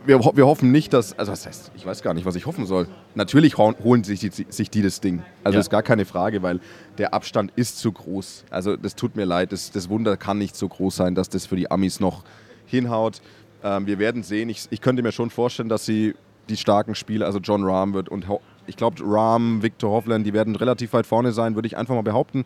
wir, 0.06 0.20
ho- 0.20 0.32
wir 0.36 0.46
hoffen 0.48 0.72
nicht, 0.72 0.94
dass, 0.94 1.18
also 1.18 1.32
was 1.32 1.46
heißt, 1.46 1.72
ich 1.76 1.86
weiß 1.86 2.02
gar 2.02 2.14
nicht, 2.14 2.26
was 2.26 2.36
ich 2.36 2.46
hoffen 2.46 2.66
soll. 2.66 2.88
Natürlich 3.16 3.58
holen 3.58 4.04
sich 4.04 4.20
die, 4.20 4.30
sich 4.50 4.70
die 4.70 4.82
das 4.82 5.02
Ding. 5.02 5.24
Also 5.44 5.56
Ja. 5.58 5.60
ist 5.60 5.70
gar 5.70 5.84
keine 5.84 6.06
Frage, 6.06 6.42
weil 6.42 6.60
der 6.98 7.14
Abstand 7.14 7.52
ist 7.56 7.80
zu 7.80 7.92
groß. 7.92 8.46
Also 8.50 8.76
das 8.78 8.96
tut 8.96 9.16
mir 9.16 9.26
leid, 9.26 9.52
das, 9.52 9.72
das 9.72 9.90
Wunder 9.90 10.18
kann 10.18 10.38
nicht 10.38 10.56
so 10.56 10.68
groß 10.68 10.96
sein, 10.96 11.16
dass 11.16 11.30
das 11.30 11.46
für 11.46 11.56
die 11.56 11.70
Amis 11.70 12.00
noch 12.00 12.24
hinhaut. 12.66 13.22
Ähm, 13.64 13.86
wir 13.88 14.00
werden 14.00 14.24
sehen. 14.24 14.50
Ich, 14.50 14.68
ich 14.70 14.82
könnte 14.82 15.04
mir 15.04 15.12
schon 15.12 15.30
vorstellen, 15.30 15.70
dass 15.70 15.86
sie 15.86 16.16
die 16.50 16.58
starken 16.58 16.96
Spieler, 16.96 17.26
also 17.28 17.40
John 17.40 17.64
Rahm 17.64 17.94
wird 17.94 18.10
und 18.10 18.28
Ho- 18.28 18.42
ich 18.68 18.76
glaube 18.78 18.98
Rahm, 19.06 19.62
Victor 19.64 19.92
Hovland, 19.92 20.26
die 20.26 20.34
werden 20.34 20.56
relativ 20.56 20.94
weit 20.94 21.06
vorne 21.06 21.32
sein, 21.32 21.56
würde 21.56 21.68
ich 21.68 21.78
einfach 21.78 21.94
mal 21.96 22.02
behaupten, 22.04 22.46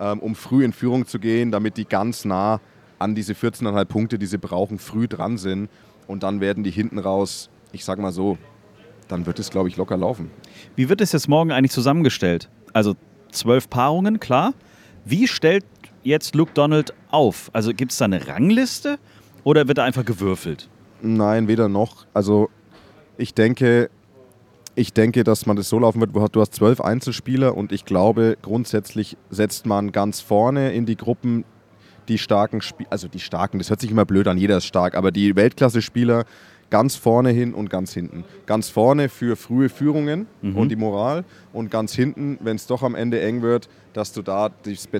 ähm, 0.00 0.20
um 0.20 0.34
früh 0.34 0.64
in 0.64 0.72
Führung 0.72 1.06
zu 1.06 1.18
gehen, 1.18 1.50
damit 1.50 1.76
die 1.76 1.84
ganz 1.86 2.24
nah 2.24 2.60
an 2.98 3.14
diese 3.14 3.34
14,5 3.34 3.84
Punkte, 3.84 4.18
die 4.18 4.26
sie 4.26 4.38
brauchen, 4.38 4.78
früh 4.78 5.06
dran 5.06 5.36
sind. 5.38 5.68
Und 6.06 6.22
dann 6.22 6.40
werden 6.40 6.64
die 6.64 6.70
hinten 6.70 6.98
raus, 6.98 7.50
ich 7.72 7.84
sag 7.84 7.98
mal 7.98 8.12
so, 8.12 8.38
dann 9.08 9.26
wird 9.26 9.38
es, 9.38 9.50
glaube 9.50 9.68
ich, 9.68 9.76
locker 9.76 9.96
laufen. 9.96 10.30
Wie 10.74 10.88
wird 10.88 11.00
es 11.00 11.12
jetzt 11.12 11.28
morgen 11.28 11.52
eigentlich 11.52 11.72
zusammengestellt? 11.72 12.48
Also 12.72 12.94
zwölf 13.30 13.68
Paarungen, 13.70 14.20
klar. 14.20 14.52
Wie 15.04 15.28
stellt 15.28 15.64
jetzt 16.02 16.34
Luke 16.34 16.52
Donald 16.54 16.92
auf? 17.10 17.50
Also 17.52 17.72
gibt 17.72 17.92
es 17.92 17.98
da 17.98 18.04
eine 18.06 18.26
Rangliste 18.26 18.98
oder 19.44 19.68
wird 19.68 19.78
da 19.78 19.84
einfach 19.84 20.04
gewürfelt? 20.04 20.68
Nein, 21.02 21.46
weder 21.48 21.68
noch. 21.68 22.06
Also 22.14 22.48
ich 23.16 23.34
denke, 23.34 23.90
ich 24.74 24.92
denke, 24.92 25.24
dass 25.24 25.46
man 25.46 25.56
das 25.56 25.68
so 25.68 25.78
laufen 25.78 26.00
wird, 26.00 26.14
wo- 26.14 26.26
du 26.28 26.40
hast 26.40 26.54
zwölf 26.54 26.80
Einzelspieler 26.80 27.56
und 27.56 27.72
ich 27.72 27.84
glaube, 27.84 28.36
grundsätzlich 28.42 29.16
setzt 29.30 29.66
man 29.66 29.92
ganz 29.92 30.20
vorne 30.20 30.72
in 30.72 30.84
die 30.86 30.96
Gruppen 30.96 31.44
die 32.08 32.18
starken 32.18 32.60
Spieler, 32.60 32.90
also 32.90 33.08
die 33.08 33.20
starken, 33.20 33.58
das 33.58 33.70
hört 33.70 33.80
sich 33.80 33.90
immer 33.90 34.04
blöd 34.04 34.28
an, 34.28 34.38
jeder 34.38 34.58
ist 34.58 34.66
stark, 34.66 34.94
aber 34.94 35.10
die 35.10 35.36
Weltklasse-Spieler 35.36 36.24
ganz 36.70 36.96
vorne 36.96 37.30
hin 37.30 37.54
und 37.54 37.70
ganz 37.70 37.92
hinten. 37.92 38.24
Ganz 38.46 38.68
vorne 38.68 39.08
für 39.08 39.36
frühe 39.36 39.68
Führungen 39.68 40.26
und 40.42 40.68
die 40.68 40.76
Moral 40.76 41.24
und 41.52 41.70
ganz 41.70 41.94
hinten, 41.94 42.38
wenn 42.40 42.56
es 42.56 42.66
doch 42.66 42.82
am 42.82 42.94
Ende 42.94 43.20
eng 43.20 43.42
wird, 43.42 43.68
dass 43.92 44.12
du 44.12 44.22
da 44.22 44.50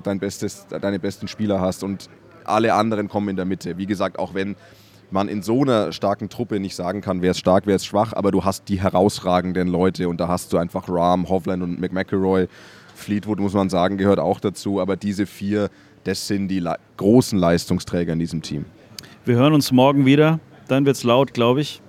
dein 0.03 0.19
bestes, 0.19 0.65
deine 0.67 0.99
besten 0.99 1.27
Spieler 1.27 1.59
hast 1.59 1.83
und 1.83 2.09
alle 2.45 2.73
anderen 2.73 3.09
kommen 3.09 3.29
in 3.29 3.35
der 3.35 3.45
Mitte. 3.45 3.77
Wie 3.77 3.85
gesagt, 3.85 4.17
auch 4.17 4.33
wenn 4.33 4.55
man 5.11 5.27
in 5.27 5.41
so 5.41 5.61
einer 5.61 5.91
starken 5.91 6.29
Truppe 6.29 6.59
nicht 6.59 6.75
sagen 6.75 7.01
kann, 7.01 7.21
wer 7.21 7.31
ist 7.31 7.39
stark, 7.39 7.65
wer 7.65 7.75
ist 7.75 7.85
schwach, 7.85 8.13
aber 8.13 8.31
du 8.31 8.43
hast 8.43 8.69
die 8.69 8.81
herausragenden 8.81 9.67
Leute 9.67 10.09
und 10.09 10.19
da 10.19 10.27
hast 10.27 10.53
du 10.53 10.57
einfach 10.57 10.87
Rahm, 10.89 11.27
Hovland 11.29 11.63
und 11.63 11.79
McMcElroy. 11.79 12.47
Fleetwood, 12.95 13.39
muss 13.39 13.53
man 13.53 13.69
sagen, 13.69 13.97
gehört 13.97 14.19
auch 14.19 14.39
dazu, 14.39 14.81
aber 14.81 14.95
diese 14.97 15.27
vier, 15.27 15.69
das 16.07 16.25
sind 16.25 16.47
die 16.47 16.59
le 16.59 16.77
großen 16.95 17.37
Leistungsträger 17.37 18.13
in 18.13 18.19
diesem 18.19 18.41
Team. 18.41 18.65
Wir 19.25 19.35
hören 19.35 19.53
uns 19.53 19.73
morgen 19.73 20.05
wieder. 20.05 20.39
Dann 20.69 20.85
wird 20.85 20.95
es 20.95 21.03
laut, 21.03 21.33
glaube 21.33 21.61
ich. 21.61 21.81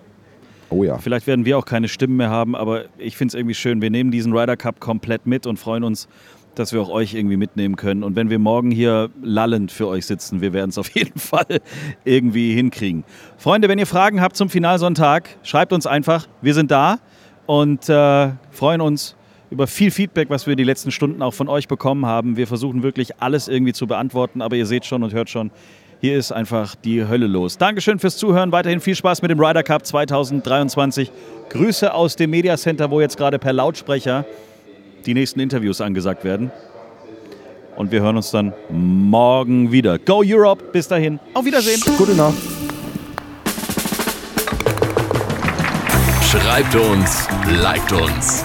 Oh 0.70 0.82
ja. 0.82 0.98
Vielleicht 0.98 1.26
werden 1.28 1.44
wir 1.44 1.56
auch 1.56 1.64
keine 1.64 1.88
Stimmen 1.88 2.16
mehr 2.16 2.28
haben, 2.28 2.56
aber 2.56 2.86
ich 2.98 3.16
finde 3.16 3.30
es 3.30 3.34
irgendwie 3.34 3.54
schön. 3.54 3.80
Wir 3.80 3.90
nehmen 3.90 4.10
diesen 4.10 4.36
Ryder 4.36 4.56
Cup 4.56 4.80
komplett 4.80 5.26
mit 5.26 5.46
und 5.46 5.56
freuen 5.58 5.84
uns, 5.84 6.08
dass 6.56 6.72
wir 6.72 6.82
auch 6.82 6.90
euch 6.90 7.14
irgendwie 7.14 7.36
mitnehmen 7.36 7.76
können. 7.76 8.02
Und 8.02 8.16
wenn 8.16 8.28
wir 8.28 8.40
morgen 8.40 8.72
hier 8.72 9.08
lallend 9.22 9.70
für 9.70 9.86
euch 9.86 10.04
sitzen, 10.04 10.40
wir 10.40 10.52
werden 10.52 10.70
es 10.70 10.78
auf 10.78 10.90
jeden 10.94 11.18
Fall 11.18 11.60
irgendwie 12.04 12.54
hinkriegen. 12.54 13.04
Freunde, 13.36 13.68
wenn 13.68 13.78
ihr 13.78 13.86
Fragen 13.86 14.20
habt 14.20 14.36
zum 14.36 14.50
Finalsonntag, 14.50 15.28
schreibt 15.44 15.72
uns 15.72 15.86
einfach. 15.86 16.26
Wir 16.42 16.54
sind 16.54 16.72
da 16.72 16.98
und 17.46 17.88
äh, 17.88 18.30
freuen 18.50 18.80
uns 18.80 19.14
über 19.50 19.66
viel 19.66 19.90
Feedback, 19.90 20.30
was 20.30 20.46
wir 20.46 20.56
die 20.56 20.64
letzten 20.64 20.90
Stunden 20.90 21.22
auch 21.22 21.34
von 21.34 21.48
euch 21.48 21.68
bekommen 21.68 22.06
haben. 22.06 22.36
Wir 22.36 22.46
versuchen 22.46 22.82
wirklich 22.82 23.20
alles 23.20 23.48
irgendwie 23.48 23.72
zu 23.72 23.86
beantworten, 23.86 24.42
aber 24.42 24.56
ihr 24.56 24.66
seht 24.66 24.84
schon 24.84 25.02
und 25.02 25.12
hört 25.12 25.30
schon, 25.30 25.50
hier 26.00 26.16
ist 26.16 26.30
einfach 26.30 26.76
die 26.76 27.06
Hölle 27.06 27.26
los. 27.26 27.58
Dankeschön 27.58 27.98
fürs 27.98 28.16
Zuhören. 28.16 28.52
Weiterhin 28.52 28.80
viel 28.80 28.94
Spaß 28.94 29.20
mit 29.22 29.30
dem 29.30 29.40
Ryder 29.40 29.64
Cup 29.64 29.84
2023. 29.84 31.10
Grüße 31.48 31.92
aus 31.92 32.14
dem 32.14 32.30
Media 32.30 32.56
Center, 32.56 32.90
wo 32.90 33.00
jetzt 33.00 33.16
gerade 33.16 33.38
per 33.38 33.52
Lautsprecher 33.52 34.24
die 35.06 35.14
nächsten 35.14 35.40
Interviews 35.40 35.80
angesagt 35.80 36.24
werden. 36.24 36.52
Und 37.76 37.90
wir 37.90 38.00
hören 38.00 38.16
uns 38.16 38.30
dann 38.30 38.52
morgen 38.70 39.72
wieder. 39.72 39.98
Go 39.98 40.22
Europe! 40.24 40.64
Bis 40.72 40.86
dahin. 40.88 41.18
Auf 41.34 41.44
Wiedersehen. 41.44 41.80
Gute 41.96 42.14
Nacht. 42.14 42.34
Schreibt 46.22 46.74
uns, 46.74 47.28
liked 47.62 47.92
uns. 47.92 48.44